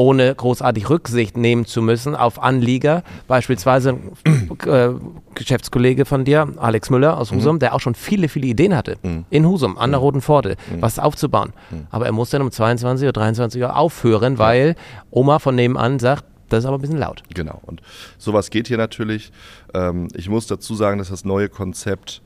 [0.02, 3.04] ohne großartig Rücksicht nehmen zu müssen auf Anlieger.
[3.28, 4.90] Beispielsweise ein äh,
[5.36, 8.98] Geschäftskollege von dir, Alex Müller aus Husum, der auch schon viele, viele Ideen hatte.
[9.30, 11.54] In Husum, an der Roten Pforte, was aufzubauen.
[11.92, 14.76] Aber er muss dann um 22 oder 23 Uhr aufhören, weil
[15.12, 17.24] Oma von nebenan sagt, das ist aber ein bisschen laut.
[17.34, 17.62] Genau.
[17.66, 17.82] Und
[18.18, 19.32] sowas geht hier natürlich.
[19.74, 22.22] Ähm, ich muss dazu sagen, dass das neue Konzept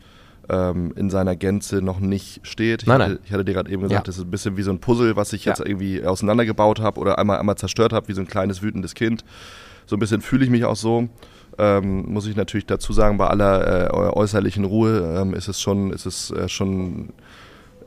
[0.49, 2.83] ähm, in seiner Gänze noch nicht steht.
[2.83, 3.19] Ich, Nein, hatte, nein.
[3.25, 4.03] ich hatte dir gerade eben gesagt, Ja.
[4.05, 5.65] das ist ein bisschen wie so ein Puzzle, was ich jetzt Ja.
[5.65, 9.23] irgendwie auseinandergebaut habe oder einmal, einmal zerstört habe, wie so ein kleines wütendes Kind.
[9.85, 11.07] So ein bisschen fühle ich mich auch so.
[11.57, 15.91] Ähm, muss ich natürlich dazu sagen, bei aller äh, äußerlichen Ruhe ähm, ist es schon,
[15.91, 17.09] ist es äh, schon,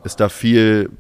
[0.05, 0.91] ist da viel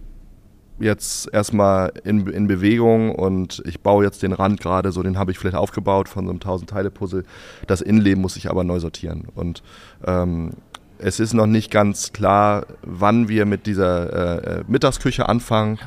[0.81, 5.33] jetzt erstmal in, in Bewegung und ich baue jetzt den Rand gerade, so den habe
[5.33, 7.25] ich vielleicht aufgebaut von so einem 1000-Teile-Puzzle.
[7.67, 9.27] Das Innenleben muss ich aber neu sortieren.
[9.35, 9.63] Und
[10.07, 10.51] ähm,
[10.99, 15.79] es ist noch nicht ganz klar, wann wir mit dieser äh, äh, Mittagsküche anfangen.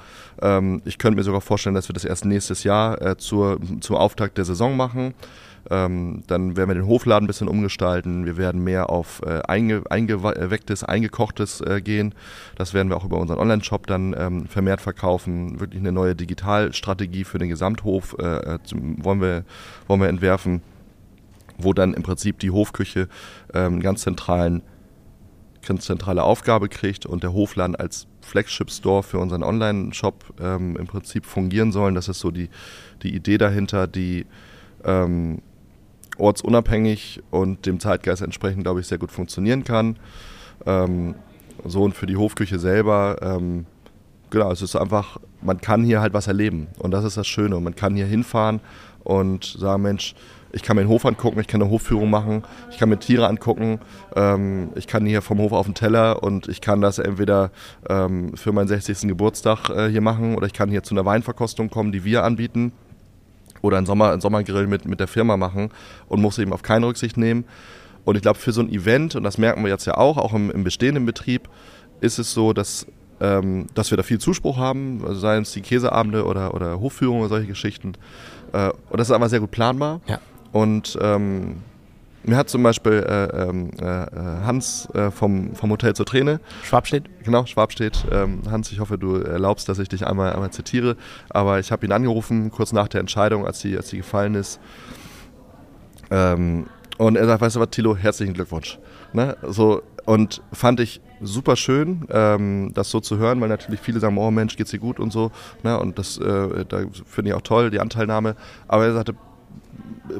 [0.41, 3.95] Ähm, ich könnte mir sogar vorstellen, dass wir das erst nächstes Jahr äh, zur, zum
[3.95, 5.13] Auftakt der Saison machen.
[5.69, 8.26] Ähm, dann werden wir den Hofladen ein bisschen umgestalten.
[8.26, 12.15] Wir werden mehr auf äh, einge, eingewecktes, eingekochtes äh, gehen.
[12.56, 15.60] Das werden wir auch über unseren Online-Shop dann ähm, vermehrt verkaufen.
[15.60, 19.43] Wirklich eine neue Digitalstrategie für den Gesamthof äh, äh, zum, wollen, wir,
[19.88, 20.63] wollen wir entwerfen,
[21.60, 23.08] wo dann im Prinzip die Hofküche
[23.54, 24.63] ähm, einen ganz zentralen
[25.65, 31.26] ganz zentrale Aufgabe kriegt und der Hofladen als Flagship-Store für unseren Online-Shop ähm, im Prinzip
[31.26, 31.95] fungieren sollen.
[31.95, 32.50] Das ist so die,
[33.04, 34.26] die Idee dahinter, die
[34.84, 35.41] ähm,
[36.17, 39.97] ortsunabhängig und dem Zeitgeist entsprechend, glaube ich, sehr gut funktionieren kann.
[40.65, 41.15] Ähm,
[41.65, 43.65] so und für die Hofküche selber, ähm,
[44.30, 47.60] genau, es ist einfach, man kann hier halt was erleben und das ist das Schöne.
[47.60, 48.62] Man kann hier hinfahren
[49.04, 50.15] und sagen, Mensch,
[50.54, 53.28] ich kann mir den Hof angucken, ich kann eine Hofführung machen, ich kann mir Tiere
[53.28, 53.80] angucken,
[54.16, 57.52] ähm, ich kann hier vom Hof auf den Teller und ich kann das entweder
[57.90, 59.08] ähm, für meinen 60.
[59.08, 62.74] Geburtstag äh, hier machen oder ich kann hier zu einer Weinverkostung kommen, die wir anbieten
[63.62, 65.70] oder einen, Sommer, einen Sommergrill mit, mit der Firma machen
[66.08, 67.46] und muss eben auf keine Rücksicht nehmen.
[68.04, 70.34] Und ich glaube, für so ein Event, und das merken wir jetzt ja auch, auch
[70.34, 71.48] im, im bestehenden Betrieb,
[72.00, 72.88] ist es so, dass,
[73.20, 77.22] ähm, dass wir da viel Zuspruch haben, also seien es die Käseabende oder, oder Hofführungen
[77.22, 77.94] oder solche Geschichten.
[78.54, 80.02] Äh, und das ist aber sehr gut planbar.
[80.08, 80.20] Ja.
[80.52, 81.58] Und ähm,
[82.24, 83.86] mir hat zum Beispiel äh, ähm, äh,
[84.46, 87.06] Hans äh, vom, vom Hotel zur Träne Schwab steht.
[87.24, 88.06] Genau, Schwab steht.
[88.12, 90.98] Ähm, Hans, ich hoffe, du erlaubst, dass ich dich einmal, einmal zitiere.
[91.30, 94.60] Aber ich habe ihn angerufen, kurz nach der Entscheidung, als sie, als sie gefallen ist.
[96.12, 98.78] Ähm, und er sagt, weißt du was, Tilo, herzlichen Glückwunsch.
[99.14, 99.36] Ne?
[99.48, 104.18] So, und fand ich super schön, ähm, das so zu hören, weil natürlich viele sagen,
[104.18, 105.32] oh Mensch, geht's dir gut und so.
[105.64, 105.80] Ne?
[105.80, 108.36] Und das äh, da finde ich auch toll, die Anteilnahme.
[108.68, 109.16] Aber er sagte,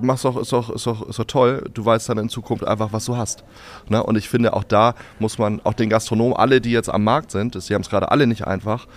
[0.01, 1.69] mach's doch, ist doch, ist doch, ist doch toll.
[1.73, 3.43] Du weißt dann in Zukunft einfach, was du hast.
[3.89, 4.04] Ne?
[4.04, 7.32] Und ich finde, auch da muss man, auch den Gastronomen, alle, die jetzt am Markt
[7.32, 8.88] sind, sie haben es gerade alle nicht einfach,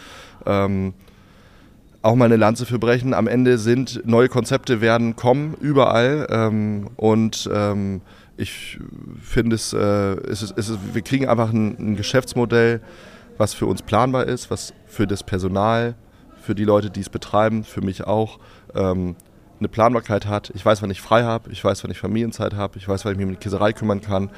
[0.46, 0.94] ähm,
[2.02, 3.14] auch mal eine Lanze für brechen.
[3.14, 6.26] Am Ende sind neue Konzepte werden kommen, überall.
[6.30, 8.02] Ähm, und ähm,
[8.36, 8.78] ich
[9.22, 12.80] finde es, äh, es, ist, es ist, wir kriegen einfach ein, ein Geschäftsmodell,
[13.38, 15.94] was für uns planbar ist, was für das Personal,
[16.42, 18.38] für die Leute, die es betreiben, für mich auch,
[18.74, 19.16] ähm,
[19.58, 20.50] eine Planbarkeit hat.
[20.54, 23.12] Ich weiß, wann ich frei habe, ich weiß, wann ich Familienzeit habe, ich weiß, wann
[23.12, 24.30] ich mich um die Käserei kümmern kann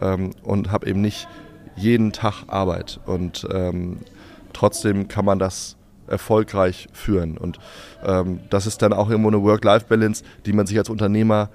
[0.00, 1.28] ähm, und habe eben nicht
[1.76, 3.00] jeden Tag Arbeit.
[3.06, 3.98] Und ähm,
[4.52, 7.38] trotzdem kann man das erfolgreich führen.
[7.38, 7.58] Und
[8.04, 11.48] ähm, das ist dann auch irgendwo eine Work-Life-Balance, die man sich als Unternehmer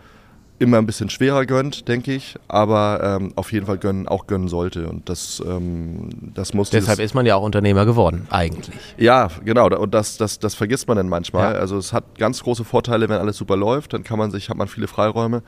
[0.60, 4.48] immer ein bisschen schwerer gönnt, denke ich, aber ähm, auf jeden Fall gönnen, auch gönnen
[4.48, 4.88] sollte.
[4.88, 8.76] Und das, ähm, das muss Deshalb ist man ja auch Unternehmer geworden, eigentlich.
[8.98, 9.68] ja, genau.
[9.68, 11.54] Und das, das, das vergisst man dann manchmal.
[11.54, 11.60] Ja.
[11.60, 13.94] Also es hat ganz große Vorteile, wenn alles super läuft.
[13.94, 15.44] Dann kann man sich, hat man viele Freiräume.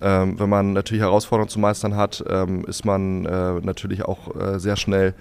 [0.00, 4.58] Ähm, wenn man natürlich Herausforderungen zu meistern hat, ähm, ist man äh, natürlich auch äh,
[4.58, 5.14] sehr schnell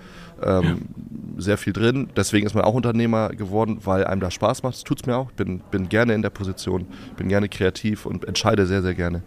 [0.44, 0.88] ähm,
[1.38, 2.10] sehr viel drin.
[2.16, 4.76] Deswegen ist man auch Unternehmer geworden, weil einem das Spaß macht.
[4.76, 5.30] Das tut es mir auch.
[5.30, 6.88] Ich bin, bin gerne in der Position,
[7.18, 9.24] bin gerne kreativ und entscheide sehr, sehr gerne.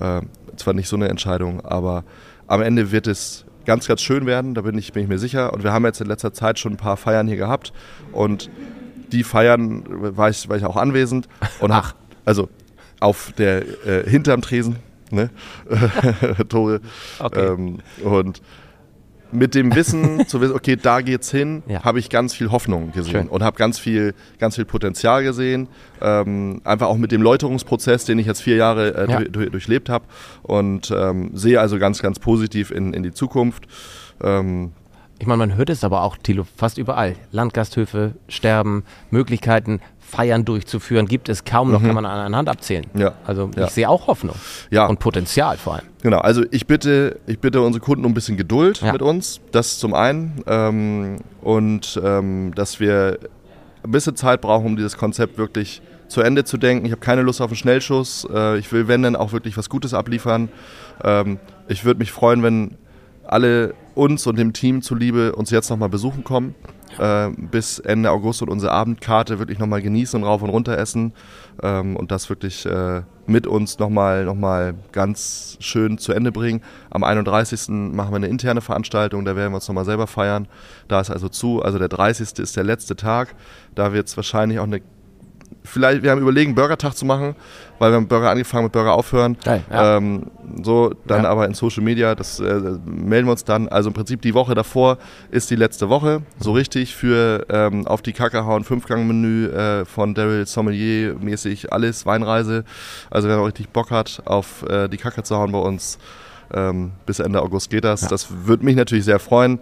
[0.00, 0.22] Äh,
[0.56, 2.04] zwar nicht so eine Entscheidung, aber
[2.46, 5.52] am Ende wird es ganz, ganz schön werden, da bin ich, bin ich mir sicher.
[5.52, 7.72] Und wir haben jetzt in letzter Zeit schon ein paar Feiern hier gehabt
[8.12, 8.50] und
[9.12, 9.84] die Feiern
[10.16, 11.28] war ich, war ich auch anwesend
[11.60, 11.94] und Ach.
[12.24, 12.48] also
[13.00, 14.76] auf der äh, hinterm Tresen,
[15.10, 15.30] ne?
[16.48, 16.80] Tore.
[17.18, 17.46] Okay.
[17.46, 18.40] Ähm, und
[19.32, 21.82] mit dem Wissen zu wissen, okay, da geht's hin, Ja.
[21.84, 23.28] habe ich ganz viel Hoffnung gesehen Schön.
[23.28, 25.68] und habe ganz viel, ganz viel Potenzial gesehen.
[26.00, 29.18] Ähm, einfach auch mit dem Läuterungsprozess, den ich jetzt vier Jahre äh, Ja.
[29.18, 30.04] durch, durch, durchlebt habe
[30.42, 33.66] und ähm, sehe also ganz, ganz positiv in, in die Zukunft.
[34.22, 34.72] Ähm,
[35.18, 37.14] Ich meine, man hört es aber auch, Thilo, fast überall.
[37.32, 42.86] Landgasthöfe, Sterben, Möglichkeiten, Feiern durchzuführen, gibt es kaum noch, kann man an einer Hand abzählen.
[42.94, 43.00] Mhm.
[43.00, 43.12] Ja.
[43.26, 43.64] Also Ja.
[43.64, 44.36] ich sehe auch Hoffnung
[44.70, 44.86] Ja.
[44.86, 45.84] und Potenzial vor allem.
[46.02, 48.92] Genau, also ich bitte, ich bitte unsere Kunden um ein bisschen Geduld Ja.
[48.92, 49.40] mit uns.
[49.52, 50.42] Das zum einen.
[50.46, 53.18] Ähm, und ähm, dass wir
[53.82, 56.86] ein bisschen Zeit brauchen, um dieses Konzept wirklich zu Ende zu denken.
[56.86, 58.26] Ich habe keine Lust auf einen Schnellschuss.
[58.32, 60.48] Äh, ich will, wenn dann, auch wirklich was Gutes abliefern.
[61.02, 62.76] Ähm, ich würde mich freuen, wenn
[63.26, 66.54] alle uns und dem Team zuliebe uns jetzt nochmal besuchen kommen.
[66.98, 71.12] Äh, bis Ende August und unsere Abendkarte wirklich nochmal genießen und rauf und runter essen.
[71.62, 76.62] Ähm, und das wirklich äh, mit uns nochmal noch mal ganz schön zu Ende bringen.
[76.90, 77.68] Am 31.
[77.68, 80.48] machen wir eine interne Veranstaltung, da werden wir uns nochmal selber feiern.
[80.88, 82.38] Da ist also zu, also der 30.
[82.38, 83.34] ist der letzte Tag.
[83.74, 84.80] Da wird es wahrscheinlich auch eine
[85.66, 87.34] Vielleicht, wir haben überlegen, Burgertag zu machen,
[87.78, 89.36] weil wir haben Burger angefangen mit Burger aufhören.
[89.44, 89.96] Geil, ja.
[89.96, 90.30] Ähm,
[90.62, 91.28] so, dann Ja.
[91.30, 92.44] aber in Social Media, das äh,
[92.84, 93.68] melden wir uns dann.
[93.68, 94.98] Also im Prinzip die Woche davor
[95.30, 100.14] ist die letzte Woche, so richtig für ähm, auf die Kacke hauen, Fünfgang-Menü äh, von
[100.14, 102.64] Daryl Sommelier mäßig alles, Weinreise.
[103.10, 105.98] Also wer noch richtig Bock hat, auf äh, die Kacke zu hauen bei uns,
[106.54, 108.02] ähm, bis Ende August geht das.
[108.02, 108.08] Ja.
[108.08, 109.58] Das würde mich natürlich sehr freuen.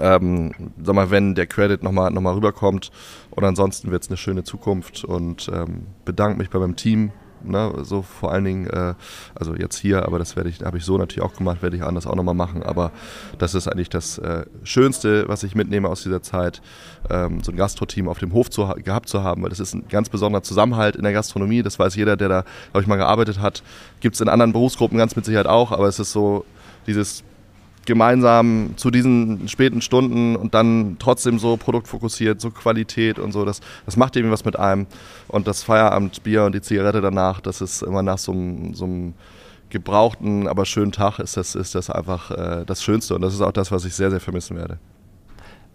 [0.00, 2.90] Ähm, sag mal, wenn der Credit nochmal noch mal rüberkommt.
[3.30, 7.12] Und ansonsten wird es eine schöne Zukunft und ähm, bedanke mich bei meinem Team.
[7.44, 8.94] Ne, so vor allen Dingen, äh,
[9.36, 11.84] also jetzt hier, aber das werde ich, habe ich so natürlich auch gemacht, werde ich
[11.84, 12.64] anders auch nochmal machen.
[12.64, 12.90] Aber
[13.38, 16.60] das ist eigentlich das äh, Schönste, was ich mitnehme aus dieser Zeit,
[17.08, 19.72] ähm, so ein Gastro-Team auf dem Hof zu, ha- gehabt zu haben, weil das ist
[19.72, 21.62] ein ganz besonderer Zusammenhalt in der Gastronomie.
[21.62, 23.62] Das weiß jeder, der da, glaube ich, mal gearbeitet hat.
[24.00, 26.44] Gibt es in anderen Berufsgruppen ganz mit Sicherheit auch, aber es ist so
[26.88, 27.22] dieses
[27.88, 33.60] gemeinsam zu diesen späten Stunden und dann trotzdem so produktfokussiert, so Qualität und so, das,
[33.86, 34.86] das macht irgendwie was mit einem.
[35.26, 39.14] Und das Feierabendbier und die Zigarette danach, das ist immer nach so einem, so einem
[39.70, 43.14] gebrauchten, aber schönen Tag, ist das, ist das einfach äh, das Schönste.
[43.14, 44.78] Und das ist auch das, was ich sehr, sehr vermissen werde.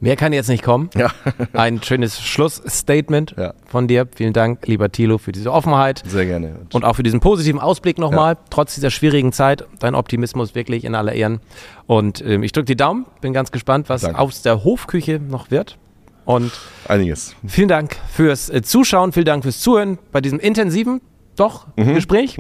[0.04, 0.90] Mehr kann jetzt nicht kommen.
[0.96, 1.12] Ja,
[1.54, 3.54] Ein schönes Schlussstatement Ja.
[3.66, 4.08] von dir.
[4.16, 6.04] Vielen Dank, lieber Thilo, für diese Offenheit.
[6.06, 6.56] sehr gerne.
[6.74, 9.66] Und auch für diesen positiven Ausblick nochmal, trotz dieser schwierigen Zeit.
[9.80, 11.40] Dein Optimismus wirklich in aller Ehren.
[11.88, 14.20] Und ähm, ich drücke die Daumen, bin ganz gespannt, was Danke.
[14.20, 15.78] aus der Hofküche noch wird.
[16.26, 16.52] Und
[16.88, 17.36] Einiges.
[17.48, 21.02] vielen Dank fürs äh, Zuschauen, vielen Dank fürs Zuhören bei diesem intensiven,
[21.36, 21.96] doch, Mhm.
[21.96, 22.38] Gespräch.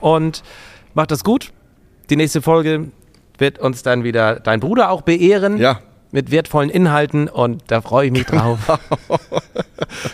[0.00, 0.42] Und
[0.94, 1.52] macht das gut.
[2.10, 2.90] Die nächste Folge
[3.38, 5.56] wird uns dann wieder dein Bruder auch beehren.
[5.58, 5.80] Ja,
[6.14, 8.60] Mit wertvollen Inhalten und da freue ich mich drauf.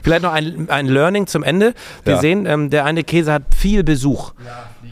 [0.03, 1.75] Vielleicht noch ein, ein Learning zum Ende.
[2.05, 2.21] Wir Ja.
[2.21, 4.33] sehen, ähm, der eine Käse hat viel Besuch.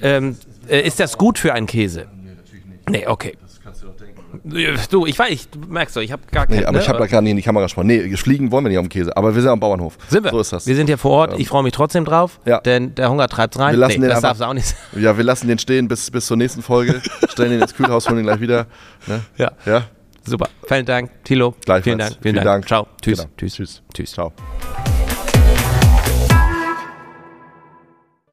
[0.02, 0.36] Ähm,
[0.68, 2.06] äh, ist das gut für einen Käse?
[2.22, 2.90] Nee, natürlich nicht.
[2.90, 3.38] Nee, okay.
[3.40, 4.78] das kannst du doch denken.
[4.90, 6.60] Du, ich weiß, ich, du merkst doch, ich habe gar keine.
[6.60, 7.86] Nee, aber ich habe da gerade nicht in die Kamera gesprochen.
[7.86, 9.96] Nee, fliegen wollen wir nicht auf dem Käse, aber wir sind am Bauernhof.
[10.08, 10.30] Sind wir?
[10.30, 10.66] So ist das.
[10.66, 11.38] Wir sind hier vor Ort.
[11.40, 12.60] Ich freue mich trotzdem drauf, Ja.
[12.60, 13.72] denn der Hunger treibt's rein.
[13.72, 14.74] Wir lassen den das einfach- darf's auch nicht.
[14.94, 17.00] Ja, wir lassen den stehen bis, bis zur nächsten Folge,
[17.30, 18.66] stellen den ins Kühlhaus, holen ihn gleich wieder.
[19.06, 19.22] Ne?
[19.38, 19.52] Ja.
[19.64, 19.84] Ja,
[20.28, 20.48] Super.
[20.66, 21.54] Vielen Dank, Thilo.
[21.64, 21.84] Gleichfalls.
[21.84, 22.10] Vielen Dank.
[22.10, 22.46] Vielen, Vielen Dank.
[22.46, 22.68] Dank.
[22.68, 22.86] Ciao.
[23.02, 23.18] Tschüss.
[23.18, 23.30] Genau.
[23.36, 23.54] Tschüss.
[23.54, 23.82] Tschüss.
[23.94, 24.12] Tschüss.
[24.12, 24.32] ciao.